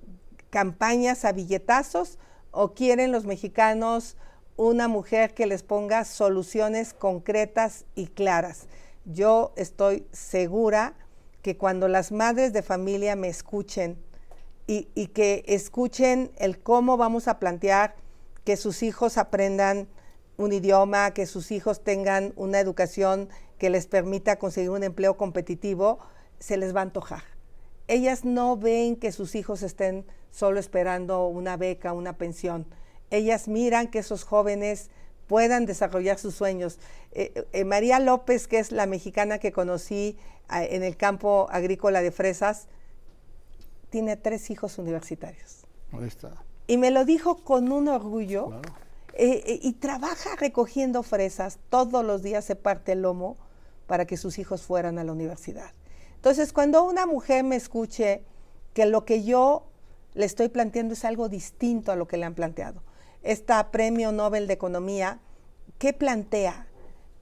campañas 0.52 1.26
a 1.26 1.32
billetazos 1.32 2.20
o 2.52 2.76
quieren 2.76 3.12
los 3.12 3.26
mexicanos 3.26 4.16
una 4.58 4.88
mujer 4.88 5.34
que 5.34 5.48
les 5.48 5.64
ponga 5.64 6.06
soluciones 6.06 6.94
concretas 6.94 7.86
y 7.96 8.06
claras? 8.06 8.68
Yo 9.06 9.54
estoy 9.56 10.06
segura 10.12 10.94
que 11.42 11.58
cuando 11.58 11.88
las 11.88 12.12
madres 12.12 12.54
de 12.54 12.62
familia 12.62 13.16
me 13.16 13.30
escuchen 13.30 13.98
y, 14.68 14.88
y 14.94 15.08
que 15.08 15.44
escuchen 15.48 16.32
el 16.38 16.60
cómo 16.60 16.96
vamos 16.96 17.28
a 17.28 17.40
plantear 17.40 17.96
que 18.44 18.56
sus 18.56 18.84
hijos 18.84 19.18
aprendan 19.18 19.88
un 20.38 20.54
idioma, 20.54 21.10
que 21.12 21.26
sus 21.26 21.52
hijos 21.52 21.84
tengan 21.84 22.34
una 22.36 22.60
educación 22.60 23.30
que 23.60 23.70
les 23.70 23.86
permita 23.86 24.40
conseguir 24.40 24.72
un 24.72 24.84
empleo 24.84 25.18
competitivo, 25.18 26.00
se 26.40 26.58
les 26.58 26.76
va 26.76 26.80
a 26.80 26.84
antojar. 26.84 27.24
Ellas 27.88 28.26
no 28.26 28.58
ven 28.58 28.96
que 28.96 29.12
sus 29.12 29.36
hijos 29.36 29.62
estén 29.62 30.06
solo 30.32 30.60
esperando 30.60 31.28
una 31.28 31.58
beca, 31.58 31.94
una 31.94 32.18
pensión. 32.18 32.66
Ellas 33.12 33.48
miran 33.48 33.88
que 33.88 34.00
esos 34.00 34.24
jóvenes 34.24 34.90
puedan 35.28 35.66
desarrollar 35.66 36.18
sus 36.18 36.36
sueños. 36.36 36.80
Eh, 37.12 37.46
eh, 37.52 37.66
María 37.66 38.00
López, 38.00 38.48
que 38.48 38.60
es 38.60 38.72
la 38.72 38.86
mexicana 38.86 39.40
que 39.40 39.52
conocí 39.52 40.18
en 40.52 40.82
el 40.82 40.98
campo 40.98 41.48
agrícola 41.52 42.02
de 42.02 42.12
fresas, 42.12 42.68
tiene 43.92 44.18
tres 44.18 44.50
hijos 44.50 44.80
universitarios. 44.80 45.66
Ahí 45.92 46.08
está. 46.08 46.32
Y 46.66 46.78
me 46.78 46.90
lo 46.90 47.06
dijo 47.06 47.44
con 47.44 47.72
un 47.72 47.88
orgullo. 47.88 48.62
Eh, 49.14 49.60
y 49.62 49.74
trabaja 49.74 50.36
recogiendo 50.38 51.04
fresas, 51.04 51.60
todos 51.70 52.06
los 52.06 52.24
días 52.24 52.46
se 52.46 52.56
parte 52.56 52.94
el 52.94 53.02
lomo 53.02 53.36
para 53.90 54.06
que 54.06 54.18
sus 54.18 54.38
hijos 54.38 54.62
fueran 54.62 55.00
a 55.00 55.04
la 55.04 55.12
universidad. 55.12 55.72
Entonces, 56.14 56.54
cuando 56.54 56.84
una 56.84 57.08
mujer 57.08 57.44
me 57.44 57.56
escuche 57.56 58.24
que 58.76 58.86
lo 58.86 59.04
que 59.04 59.24
yo 59.24 59.66
le 60.14 60.26
estoy 60.26 60.48
planteando 60.50 60.94
es 60.94 61.04
algo 61.06 61.28
distinto 61.28 61.92
a 61.92 61.96
lo 61.96 62.08
que 62.08 62.18
le 62.18 62.26
han 62.26 62.36
planteado, 62.36 62.84
esta 63.24 63.72
premio 63.72 64.12
Nobel 64.12 64.46
de 64.46 64.54
Economía, 64.54 65.20
¿qué 65.80 65.92
plantea? 65.92 66.68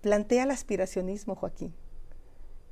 Plantea 0.01 0.43
el 0.43 0.51
aspiracionismo, 0.51 1.35
Joaquín. 1.35 1.73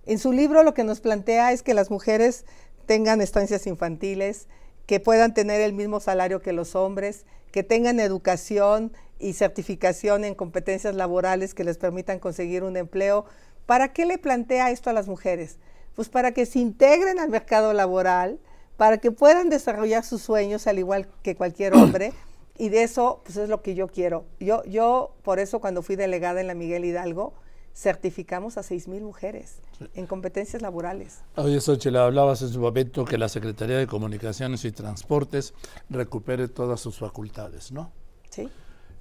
En 0.06 0.20
su 0.20 0.34
libro 0.34 0.64
lo 0.64 0.74
que 0.74 0.84
nos 0.84 1.00
plantea 1.00 1.54
es 1.54 1.64
que 1.64 1.74
las 1.74 1.90
mujeres 1.90 2.44
tengan 2.86 3.22
estancias 3.22 3.66
infantiles, 3.66 4.50
que 4.88 5.00
puedan 5.00 5.34
tener 5.34 5.62
el 5.62 5.72
mismo 5.72 6.02
salario 6.02 6.42
que 6.42 6.52
los 6.52 6.76
hombres, 6.76 7.26
que 7.54 7.64
tengan 7.64 8.02
educación 8.02 8.92
y 9.20 9.34
certificación 9.34 10.26
en 10.26 10.36
competencias 10.36 10.96
laborales 10.96 11.54
que 11.54 11.64
les 11.64 11.78
permitan 11.78 12.20
conseguir 12.20 12.64
un 12.64 12.76
empleo. 12.76 13.26
¿Para 13.66 13.94
qué 13.94 14.06
le 14.06 14.18
plantea 14.18 14.72
esto 14.72 14.90
a 14.90 14.94
las 14.94 15.08
mujeres? 15.08 15.58
Pues 15.96 16.10
para 16.10 16.34
que 16.34 16.46
se 16.46 16.60
integren 16.60 17.20
al 17.20 17.30
mercado 17.30 17.74
laboral, 17.74 18.40
para 18.78 18.98
que 18.98 19.12
puedan 19.12 19.50
desarrollar 19.50 20.04
sus 20.04 20.22
sueños 20.22 20.68
al 20.68 20.80
igual 20.80 21.08
que 21.24 21.36
cualquier 21.36 21.74
hombre. 21.76 22.14
Y 22.58 22.70
de 22.70 22.84
eso, 22.84 23.22
pues 23.26 23.38
es 23.38 23.50
lo 23.50 23.62
que 23.62 23.76
yo 23.76 23.88
quiero. 23.88 24.26
Yo, 24.40 24.64
yo, 24.64 25.16
por 25.24 25.40
eso 25.40 25.60
cuando 25.60 25.82
fui 25.82 25.96
delegada 25.96 26.40
en 26.40 26.48
la 26.48 26.54
Miguel 26.54 26.86
Hidalgo, 26.86 27.34
certificamos 27.76 28.58
a 28.58 28.64
seis 28.64 28.88
mil 28.88 29.04
mujeres 29.04 29.58
en 29.96 30.08
competencias 30.08 30.62
laborales. 30.62 31.20
Oye, 31.36 31.60
Xochitl, 31.60 31.98
hablabas 31.98 32.42
en 32.42 32.50
su 32.50 32.62
momento 32.62 33.04
que 33.04 33.18
la 33.18 33.28
Secretaría 33.28 33.78
de 33.78 33.88
Comunicaciones 33.88 34.64
y 34.64 34.72
Transportes 34.72 35.54
recupere 35.90 36.48
todas 36.48 36.80
sus 36.80 36.98
facultades, 36.98 37.74
¿no? 37.74 37.92
Sí. 38.30 38.50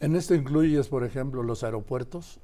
En 0.01 0.17
esto 0.17 0.35
incluyes, 0.35 0.89
por 0.89 1.05
ejemplo, 1.05 1.45
los 1.45 1.63
aeropuertos 1.63 2.41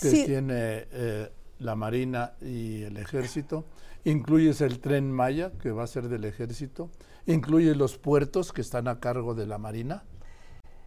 que 0.00 0.10
tiene 0.24 0.86
eh, 0.92 1.30
la 1.58 1.74
Marina 1.74 2.34
y 2.40 2.82
el 2.82 2.96
Ejército. 2.96 3.64
Incluyes 4.04 4.60
el 4.60 4.80
tren 4.80 5.10
Maya, 5.10 5.52
que 5.60 5.70
va 5.70 5.84
a 5.84 5.86
ser 5.86 6.08
del 6.08 6.24
Ejército. 6.24 6.90
Incluyes 7.26 7.76
los 7.76 7.98
puertos 7.98 8.52
que 8.52 8.60
están 8.60 8.88
a 8.88 9.00
cargo 9.00 9.34
de 9.34 9.46
la 9.46 9.58
Marina. 9.58 10.04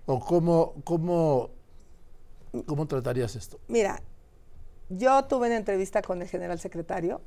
¿O 0.06 0.20
cómo, 0.20 0.74
cómo 0.84 1.52
¿Cómo 2.66 2.86
tratarías 2.86 3.36
esto? 3.36 3.60
Mira, 3.68 4.02
yo 4.90 5.24
tuve 5.26 5.48
una 5.48 5.58
entrevista 5.58 6.02
con 6.02 6.22
el 6.22 6.28
general 6.28 6.60
secretario 6.60 7.22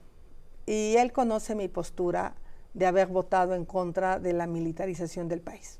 y 0.67 0.97
él 0.97 1.13
conoce 1.13 1.55
mi 1.55 1.69
postura 1.69 2.35
de 2.75 2.87
haber 2.87 3.07
votado 3.07 3.55
en 3.55 3.65
contra 3.65 4.19
de 4.19 4.35
la 4.35 4.47
militarización 4.47 5.29
del 5.29 5.41
país, 5.41 5.79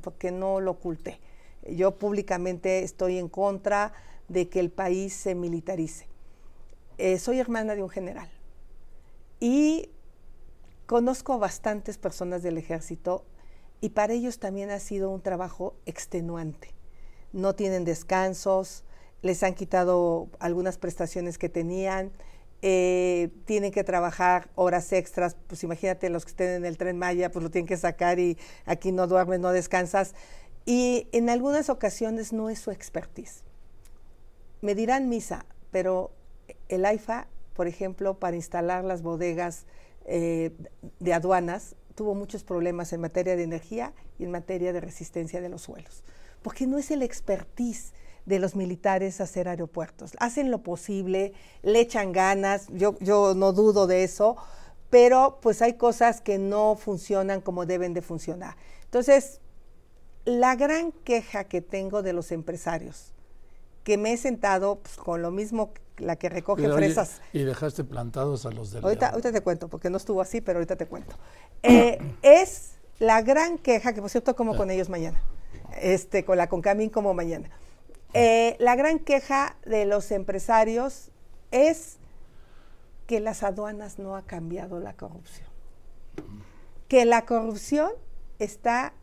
porque 0.00 0.30
no 0.30 0.60
lo 0.60 0.72
oculté. 0.72 1.20
Yo 1.68 1.98
públicamente 1.98 2.84
estoy 2.84 3.18
en 3.18 3.28
contra 3.28 3.92
de 4.28 4.48
que 4.48 4.60
el 4.60 4.70
país 4.70 5.14
se 5.14 5.34
militarice. 5.34 6.06
Eh, 6.98 7.18
soy 7.18 7.40
hermana 7.40 7.74
de 7.74 7.82
un 7.82 7.90
general 7.90 8.30
y 9.40 9.90
conozco 10.86 11.38
bastantes 11.38 11.98
personas 11.98 12.42
del 12.42 12.56
ejército 12.56 13.24
y 13.80 13.90
para 13.90 14.12
ellos 14.12 14.38
también 14.38 14.70
ha 14.70 14.78
sido 14.78 15.10
un 15.10 15.20
trabajo 15.20 15.74
extenuante 15.86 16.74
no 17.34 17.54
tienen 17.54 17.84
descansos, 17.84 18.84
les 19.20 19.42
han 19.42 19.54
quitado 19.54 20.28
algunas 20.38 20.78
prestaciones 20.78 21.36
que 21.36 21.48
tenían, 21.48 22.12
eh, 22.62 23.30
tienen 23.44 23.72
que 23.72 23.84
trabajar 23.84 24.48
horas 24.54 24.92
extras, 24.92 25.36
pues 25.48 25.62
imagínate 25.64 26.08
los 26.08 26.24
que 26.24 26.30
estén 26.30 26.50
en 26.50 26.64
el 26.64 26.78
tren 26.78 26.96
Maya, 26.96 27.30
pues 27.30 27.42
lo 27.42 27.50
tienen 27.50 27.66
que 27.66 27.76
sacar 27.76 28.18
y 28.18 28.38
aquí 28.64 28.92
no 28.92 29.06
duermes, 29.06 29.40
no 29.40 29.50
descansas. 29.50 30.14
Y 30.64 31.08
en 31.12 31.28
algunas 31.28 31.68
ocasiones 31.68 32.32
no 32.32 32.48
es 32.48 32.60
su 32.60 32.70
expertise. 32.70 33.42
Me 34.64 34.74
dirán 34.74 35.08
misa, 35.08 35.46
pero 35.70 36.10
el 36.68 36.84
AIFA, 36.84 37.28
por 37.54 37.68
ejemplo, 37.68 38.18
para 38.18 38.36
instalar 38.36 38.84
las 38.84 39.02
bodegas 39.02 39.66
eh, 40.06 40.50
de 40.98 41.14
aduanas, 41.14 41.76
tuvo 41.94 42.14
muchos 42.14 42.42
problemas 42.42 42.92
en 42.92 43.00
materia 43.00 43.36
de 43.36 43.44
energía 43.44 43.92
y 44.18 44.24
en 44.24 44.32
materia 44.32 44.72
de 44.72 44.80
resistencia 44.80 45.40
de 45.40 45.48
los 45.48 45.62
suelos 45.62 46.02
porque 46.44 46.66
no 46.66 46.76
es 46.76 46.90
el 46.90 47.02
expertise 47.02 47.94
de 48.26 48.38
los 48.38 48.54
militares 48.54 49.20
hacer 49.22 49.48
aeropuertos. 49.48 50.12
Hacen 50.20 50.50
lo 50.50 50.62
posible, 50.62 51.32
le 51.62 51.80
echan 51.80 52.12
ganas, 52.12 52.68
yo, 52.70 52.96
yo 53.00 53.34
no 53.34 53.52
dudo 53.52 53.86
de 53.86 54.04
eso, 54.04 54.36
pero 54.90 55.38
pues 55.40 55.62
hay 55.62 55.72
cosas 55.72 56.20
que 56.20 56.38
no 56.38 56.76
funcionan 56.76 57.40
como 57.40 57.64
deben 57.64 57.94
de 57.94 58.02
funcionar. 58.02 58.56
Entonces, 58.84 59.40
la 60.26 60.54
gran 60.54 60.92
queja 60.92 61.44
que 61.44 61.62
tengo 61.62 62.02
de 62.02 62.12
los 62.12 62.30
empresarios, 62.30 63.13
que 63.84 63.96
me 63.96 64.12
he 64.12 64.16
sentado 64.16 64.80
pues, 64.80 64.96
con 64.96 65.22
lo 65.22 65.30
mismo 65.30 65.72
la 65.98 66.16
que 66.16 66.28
recoge 66.28 66.68
fresas. 66.68 67.20
y 67.32 67.44
dejaste 67.44 67.84
plantados 67.84 68.46
a 68.46 68.50
los 68.50 68.72
de 68.72 68.80
ahorita, 68.80 69.10
ahorita 69.10 69.30
te 69.30 69.40
cuento, 69.42 69.68
porque 69.68 69.90
no 69.90 69.96
estuvo 69.96 70.20
así, 70.20 70.40
pero 70.40 70.58
ahorita 70.58 70.74
te 70.74 70.86
cuento. 70.86 71.14
Eh, 71.62 71.98
es 72.22 72.72
la 72.98 73.22
gran 73.22 73.58
queja, 73.58 73.92
que 73.92 74.00
por 74.00 74.10
cierto 74.10 74.34
como 74.34 74.56
con 74.56 74.70
ellos 74.70 74.88
mañana 74.88 75.22
este, 75.80 76.24
con 76.24 76.38
la 76.38 76.48
Concamín 76.48 76.90
como 76.90 77.14
mañana. 77.14 77.50
Eh, 78.12 78.56
la 78.58 78.76
gran 78.76 78.98
queja 78.98 79.56
de 79.64 79.86
los 79.86 80.10
empresarios 80.10 81.10
es 81.50 81.98
que 83.06 83.20
las 83.20 83.42
aduanas 83.42 83.98
no 83.98 84.16
ha 84.16 84.22
cambiado 84.22 84.80
la 84.80 84.94
corrupción. 84.94 85.48
Que 86.88 87.04
la 87.04 87.26
corrupción 87.26 87.90
está 88.38 88.94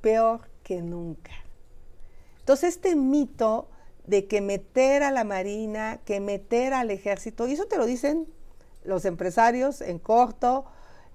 peor 0.00 0.40
que 0.62 0.82
nunca. 0.82 1.32
Entonces, 2.40 2.76
este 2.76 2.96
mito 2.96 3.68
de 4.06 4.26
que 4.26 4.40
meter 4.40 5.02
a 5.02 5.10
la 5.10 5.24
Marina, 5.24 6.00
que 6.04 6.20
meter 6.20 6.74
al 6.74 6.90
ejército, 6.90 7.48
y 7.48 7.52
eso 7.52 7.66
te 7.66 7.76
lo 7.76 7.86
dicen 7.86 8.28
los 8.84 9.04
empresarios 9.04 9.80
en 9.80 9.98
corto, 9.98 10.66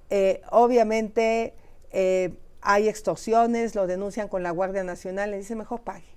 eh, 0.10 0.42
obviamente 0.50 1.54
eh, 1.92 2.36
hay 2.62 2.90
extorsiones, 2.90 3.76
lo 3.76 3.88
denuncian 3.88 4.28
con 4.28 4.44
la 4.44 4.52
Guardia 4.52 4.84
Nacional, 4.84 5.32
le 5.32 5.38
dicen 5.38 5.58
mejor 5.58 5.82
pague. 5.82 6.08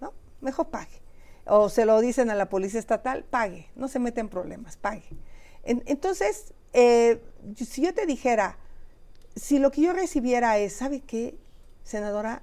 ¿no? 0.00 0.12
mejor 0.40 0.68
pague. 0.68 1.02
O 1.46 1.68
se 1.68 1.84
lo 1.84 2.00
dicen 2.00 2.30
a 2.30 2.34
la 2.34 2.48
policía 2.48 2.80
estatal, 2.80 3.24
pague, 3.24 3.70
no 3.76 3.88
se 3.88 3.98
mete 3.98 4.20
en 4.20 4.28
problemas, 4.28 4.76
pague. 4.76 5.04
entonces, 5.64 6.54
eh, 6.72 7.22
si 7.56 7.82
yo 7.82 7.92
te 7.92 8.06
dijera, 8.06 8.56
si 9.36 9.58
lo 9.58 9.70
que 9.70 9.82
yo 9.82 9.92
recibiera 9.92 10.58
es, 10.58 10.74
¿sabe 10.74 11.00
qué, 11.00 11.38
senadora? 11.82 12.42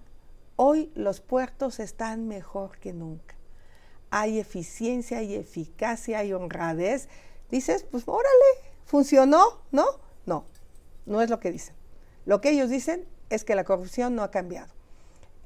Hoy 0.56 0.92
los 0.96 1.22
puertos 1.22 1.80
están 1.80 2.28
mejor 2.28 2.78
que 2.80 2.94
nunca. 2.94 3.37
Hay 4.10 4.40
eficiencia, 4.40 5.20
hay 5.20 5.36
eficacia, 5.36 6.20
hay 6.20 6.34
honradez. 6.34 7.10
Dices, 7.50 7.86
pues 7.90 8.04
órale, 8.08 8.28
funcionó, 8.86 9.62
¿no? 9.72 9.86
No, 10.26 10.46
no 11.06 11.22
es 11.22 11.30
lo 11.30 11.40
que 11.40 11.52
dicen. 11.52 11.76
Lo 12.26 12.42
que 12.42 12.50
ellos 12.50 12.70
dicen 12.70 13.06
es 13.30 13.44
que 13.44 13.56
la 13.56 13.64
corrupción 13.64 14.16
no 14.16 14.24
ha 14.24 14.32
cambiado. 14.32 14.74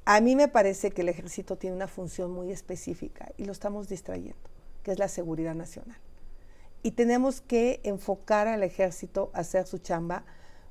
A 0.05 0.19
mí 0.19 0.35
me 0.35 0.47
parece 0.47 0.91
que 0.91 1.03
el 1.03 1.09
ejército 1.09 1.57
tiene 1.57 1.75
una 1.75 1.87
función 1.87 2.31
muy 2.31 2.51
específica 2.51 3.31
y 3.37 3.45
lo 3.45 3.51
estamos 3.51 3.87
distrayendo, 3.87 4.49
que 4.83 4.91
es 4.91 4.99
la 4.99 5.07
seguridad 5.07 5.53
nacional. 5.53 5.97
Y 6.81 6.91
tenemos 6.91 7.41
que 7.41 7.79
enfocar 7.83 8.47
al 8.47 8.63
ejército 8.63 9.29
a 9.33 9.41
hacer 9.41 9.67
su 9.67 9.77
chamba, 9.77 10.25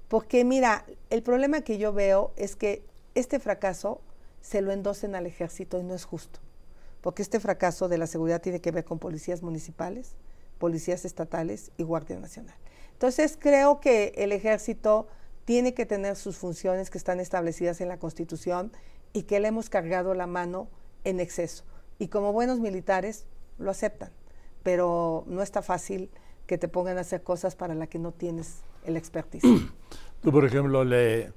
porque 0.08 0.44
mira, 0.44 0.84
el 1.10 1.22
problema 1.22 1.60
que 1.60 1.78
yo 1.78 1.92
veo 1.92 2.32
es 2.36 2.56
que 2.56 2.84
este 3.14 3.38
fracaso 3.38 4.00
se 4.40 4.60
lo 4.62 4.72
endosen 4.72 5.14
al 5.14 5.26
ejército 5.26 5.78
y 5.78 5.84
no 5.84 5.94
es 5.94 6.04
justo, 6.04 6.40
porque 7.00 7.22
este 7.22 7.40
fracaso 7.40 7.88
de 7.88 7.98
la 7.98 8.06
seguridad 8.06 8.40
tiene 8.40 8.60
que 8.60 8.70
ver 8.70 8.84
con 8.84 8.98
policías 8.98 9.42
municipales, 9.42 10.16
policías 10.58 11.04
estatales 11.04 11.72
y 11.76 11.82
Guardia 11.82 12.18
Nacional. 12.18 12.56
Entonces 12.92 13.38
creo 13.40 13.80
que 13.80 14.12
el 14.16 14.32
ejército 14.32 15.08
tiene 15.44 15.74
que 15.74 15.86
tener 15.86 16.16
sus 16.16 16.36
funciones 16.36 16.90
que 16.90 16.98
están 16.98 17.18
establecidas 17.18 17.80
en 17.80 17.88
la 17.88 17.98
Constitución 17.98 18.72
y 19.12 19.22
que 19.22 19.40
le 19.40 19.48
hemos 19.48 19.70
cargado 19.70 20.14
la 20.14 20.26
mano 20.26 20.68
en 21.04 21.18
exceso. 21.18 21.64
Y 21.98 22.08
como 22.08 22.32
buenos 22.32 22.60
militares 22.60 23.26
lo 23.58 23.70
aceptan, 23.70 24.10
pero 24.62 25.24
no 25.26 25.42
está 25.42 25.62
fácil 25.62 26.10
que 26.46 26.58
te 26.58 26.68
pongan 26.68 26.98
a 26.98 27.02
hacer 27.02 27.22
cosas 27.22 27.56
para 27.56 27.74
las 27.74 27.88
que 27.88 27.98
no 27.98 28.12
tienes 28.12 28.58
el 28.84 28.96
expertise. 28.96 29.42
Tú, 30.22 30.32
por 30.32 30.44
ejemplo, 30.44 30.84
le 30.84 31.32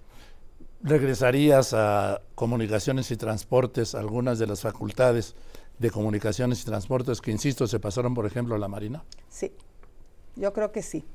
regresarías 0.84 1.74
a 1.74 2.22
comunicaciones 2.36 3.10
y 3.12 3.18
transportes 3.18 3.96
algunas 3.96 4.38
de 4.38 4.48
las 4.48 4.62
facultades 4.62 5.36
de 5.80 5.90
comunicaciones 5.90 6.62
y 6.62 6.66
transportes 6.66 7.22
que, 7.22 7.32
insisto, 7.32 7.68
se 7.68 7.80
pasaron, 7.80 8.14
por 8.14 8.26
ejemplo, 8.26 8.56
a 8.56 8.60
la 8.60 8.68
Marina? 8.68 9.04
Sí, 9.30 9.52
yo 10.36 10.54
creo 10.54 10.72
que 10.72 10.82
sí. 10.82 11.06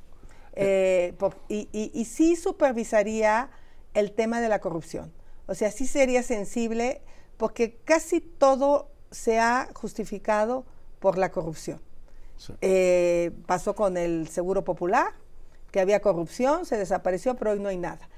Eh, 0.53 1.15
y, 1.47 1.69
y, 1.71 2.05
sí 2.05 2.35
supervisaría 2.35 3.49
el 3.93 4.11
tema 4.11 4.41
de 4.41 4.49
la 4.49 4.59
corrupción. 4.59 5.13
O 5.47 5.53
sea, 5.55 5.71
sí 5.71 5.87
sería 5.87 6.23
sensible 6.23 7.01
porque 7.37 7.77
casi 7.85 8.19
todo 8.19 8.89
se 9.11 9.39
ha 9.39 9.69
justificado 9.73 10.65
por 10.99 11.17
la 11.17 11.31
corrupción. 11.31 11.79
Eh, 12.61 13.31
pasó 13.45 13.75
con 13.75 13.97
el 13.97 14.27
Seguro 14.27 14.63
Popular, 14.63 15.13
que 15.71 15.79
había 15.79 16.01
corrupción, 16.01 16.65
se 16.65 16.77
desapareció, 16.77 17.35
pero 17.35 17.51
hoy 17.51 17.59
no 17.59 17.69
hay 17.69 17.77
nada. 17.77 18.09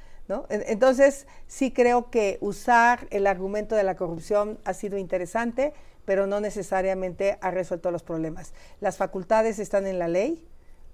Entonces, 0.49 1.27
sí 1.47 1.71
creo 1.71 2.09
que 2.09 2.37
usar 2.39 3.07
el 3.09 3.27
argumento 3.27 3.75
de 3.75 3.83
la 3.83 3.95
corrupción 3.95 4.59
ha 4.63 4.73
sido 4.73 4.97
interesante, 4.97 5.73
pero 6.05 6.25
no 6.25 6.39
necesariamente 6.39 7.37
ha 7.41 7.51
resuelto 7.51 7.91
los 7.91 8.03
problemas. 8.03 8.53
Las 8.79 8.97
facultades 8.97 9.59
están 9.59 9.87
en 9.87 9.99
la 9.99 10.07
ley. 10.07 10.47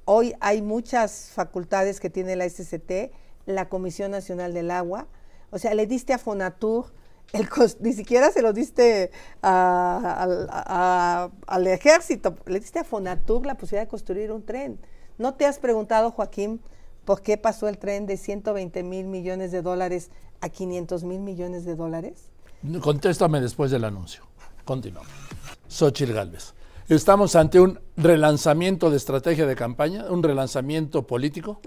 Hoy 0.06 0.36
hay 0.40 0.62
muchas 0.62 1.32
facultades 1.34 2.00
que 2.00 2.10
tiene 2.10 2.36
la 2.36 2.50
SCT, 2.50 3.12
la 3.46 3.70
Comisión 3.70 4.12
Nacional 4.12 4.54
del 4.54 4.72
Agua. 4.72 5.08
O 5.52 5.60
sea, 5.60 5.74
le 5.76 5.86
diste 5.86 6.14
a 6.14 6.18
Fonatur, 6.18 6.94
el 7.34 7.48
ni 7.80 7.94
siquiera 7.94 8.32
se 8.32 8.42
lo 8.42 8.54
diste 8.54 9.12
al 9.42 11.32
ejército, 11.68 12.36
le 12.46 12.60
diste 12.60 12.80
a 12.80 12.84
Fonatur 12.84 13.46
la 13.46 13.56
posibilidad 13.56 13.84
de 13.84 13.90
construir 13.90 14.32
un 14.32 14.46
tren. 14.46 14.80
¿No 15.18 15.36
te 15.36 15.46
has 15.46 15.60
preguntado, 15.60 16.12
Joaquín, 16.12 16.62
por 17.08 17.22
qué 17.22 17.38
pasó 17.38 17.70
el 17.70 17.78
tren 17.78 18.06
de 18.06 18.18
120 18.18 18.84
mil 18.84 19.08
millones 19.08 19.54
de 19.54 19.62
dólares 19.62 20.12
a 20.42 20.50
500 20.50 21.06
mil 21.06 21.22
millones 21.22 21.64
de 21.64 21.78
dólares? 21.78 22.26
Contéstame 22.82 23.40
después 23.40 23.72
del 23.72 23.86
anuncio. 23.86 24.24
Continuamos. 24.66 25.10
Xochitl 25.70 26.12
Galvez. 26.12 26.54
¿Estamos 26.90 27.38
ante 27.38 27.62
un 27.62 27.80
relanzamiento 27.96 28.90
de 28.90 28.98
estrategia 28.98 29.46
de 29.46 29.56
campaña, 29.56 30.04
un 30.10 30.22
relanzamiento 30.22 31.08
político? 31.08 31.62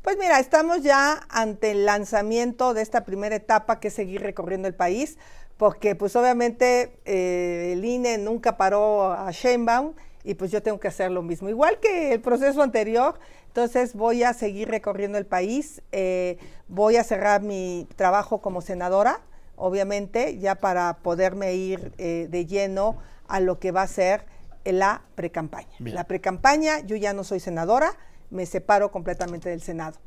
Pues 0.00 0.16
mira, 0.16 0.38
estamos 0.38 0.82
ya 0.82 1.26
ante 1.28 1.72
el 1.72 1.86
lanzamiento 1.86 2.72
de 2.72 2.82
esta 2.82 3.04
primera 3.04 3.34
etapa 3.34 3.80
que 3.80 3.88
es 3.88 3.94
seguir 3.94 4.22
recorriendo 4.22 4.68
el 4.68 4.74
país, 4.74 5.18
porque 5.56 5.96
pues 5.96 6.14
obviamente 6.14 7.00
eh, 7.04 7.72
el 7.72 7.84
INE 7.84 8.18
nunca 8.18 8.56
paró 8.56 9.10
a 9.10 9.28
Sheinbaum 9.32 9.94
y 10.24 10.34
pues 10.34 10.50
yo 10.50 10.62
tengo 10.62 10.80
que 10.80 10.88
hacer 10.88 11.10
lo 11.10 11.22
mismo. 11.22 11.48
Igual 11.48 11.78
que 11.78 12.12
el 12.12 12.20
proceso 12.20 12.62
anterior, 12.62 13.18
entonces 13.46 13.94
voy 13.94 14.24
a 14.24 14.32
seguir 14.32 14.68
recorriendo 14.68 15.18
el 15.18 15.26
país, 15.26 15.82
eh, 15.92 16.38
voy 16.66 16.96
a 16.96 17.04
cerrar 17.04 17.42
mi 17.42 17.86
trabajo 17.96 18.40
como 18.40 18.60
senadora 18.60 19.20
obviamente, 19.56 20.38
ya 20.38 20.56
para 20.56 20.98
poderme 20.98 21.54
ir 21.54 21.92
eh, 21.98 22.26
de 22.30 22.46
lleno 22.46 22.98
a 23.26 23.40
lo 23.40 23.58
que 23.58 23.72
va 23.72 23.82
a 23.82 23.86
ser 23.86 24.26
la 24.64 25.02
precampaña. 25.14 25.68
La 25.78 26.04
precampaña, 26.04 26.80
yo 26.80 26.96
ya 26.96 27.12
no 27.12 27.24
soy 27.24 27.40
senadora, 27.40 27.92
me 28.30 28.46
separo 28.46 28.90
completamente 28.90 29.50
del 29.50 29.60
Senado. 29.60 29.98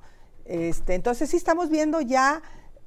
Este, 0.45 0.95
entonces 0.95 1.29
sí 1.29 1.37
estamos 1.37 1.69
viendo 1.69 2.01
ya 2.01 2.41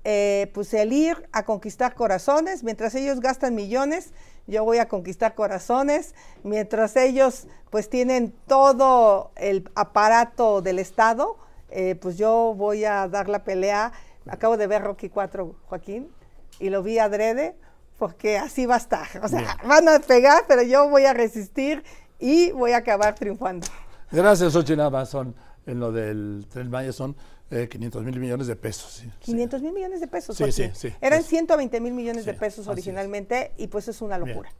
eh, 0.05 0.51
pues 0.55 0.73
el 0.75 0.93
ir 0.93 1.29
a 1.33 1.45
conquistar 1.45 1.95
corazones, 1.95 2.63
mientras 2.63 2.95
ellos 2.95 3.21
gastan 3.21 3.55
millones, 3.55 4.13
yo 4.47 4.65
voy 4.65 4.79
a 4.79 4.89
conquistar 4.89 5.35
corazones, 5.35 6.15
mientras 6.43 6.97
ellos 6.97 7.47
pues 7.71 7.89
tienen 7.89 8.35
todo 8.47 9.31
el 9.37 9.69
aparato 9.75 10.63
del 10.63 10.79
Estado, 10.79 11.37
eh, 11.71 11.95
pues 11.95 12.19
yo 12.19 12.55
voy 12.57 12.85
a 12.85 13.07
dar 13.09 13.29
la 13.29 13.45
pelea. 13.45 13.93
Acabo 14.29 14.57
de 14.57 14.67
ver 14.67 14.83
Rocky 14.83 15.09
4, 15.09 15.55
Joaquín, 15.67 16.11
y 16.59 16.71
lo 16.71 16.83
vi 16.83 16.99
adrede 16.99 17.55
porque 17.99 18.39
así 18.39 18.67
va 18.67 18.75
a 18.77 18.79
estar. 18.79 19.07
O 19.23 19.29
sea, 19.29 19.57
van 19.65 19.89
a 19.89 19.99
pegar, 20.01 20.45
pero 20.49 20.63
yo 20.63 20.89
voy 20.89 21.05
a 21.05 21.13
resistir 21.13 21.85
y 22.19 22.51
voy 22.53 22.73
a 22.73 22.79
acabar 22.79 23.15
triunfando. 23.15 23.67
Gracias, 24.11 24.57
Ochina 24.57 25.07
Son 25.07 25.35
en 25.67 25.81
lo 25.81 25.93
del 25.93 26.47
Tren 26.51 26.71
Maya 26.71 26.93
son 26.93 27.17
500 27.51 28.03
eh, 28.03 28.05
mil 28.05 28.21
millones 28.21 28.47
de 28.47 28.57
pesos. 28.57 29.03
500 29.21 29.63
mil 29.63 29.73
millones 29.73 30.01
de 30.01 30.07
pesos. 30.07 30.37
Sí, 30.37 30.53
sí, 30.53 30.71
sí. 30.73 30.93
Eran 31.01 31.23
120 31.23 31.81
mil 31.81 31.93
millones 31.93 32.25
de 32.25 32.35
pesos 32.35 32.69
originalmente 32.69 33.53
y 33.59 33.67
pues 33.67 33.89
es 33.89 34.01
una 34.01 34.19
locura. 34.19 34.53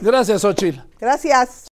Gracias, 0.00 0.44
Ochil. 0.44 0.82
Gracias. 0.98 1.69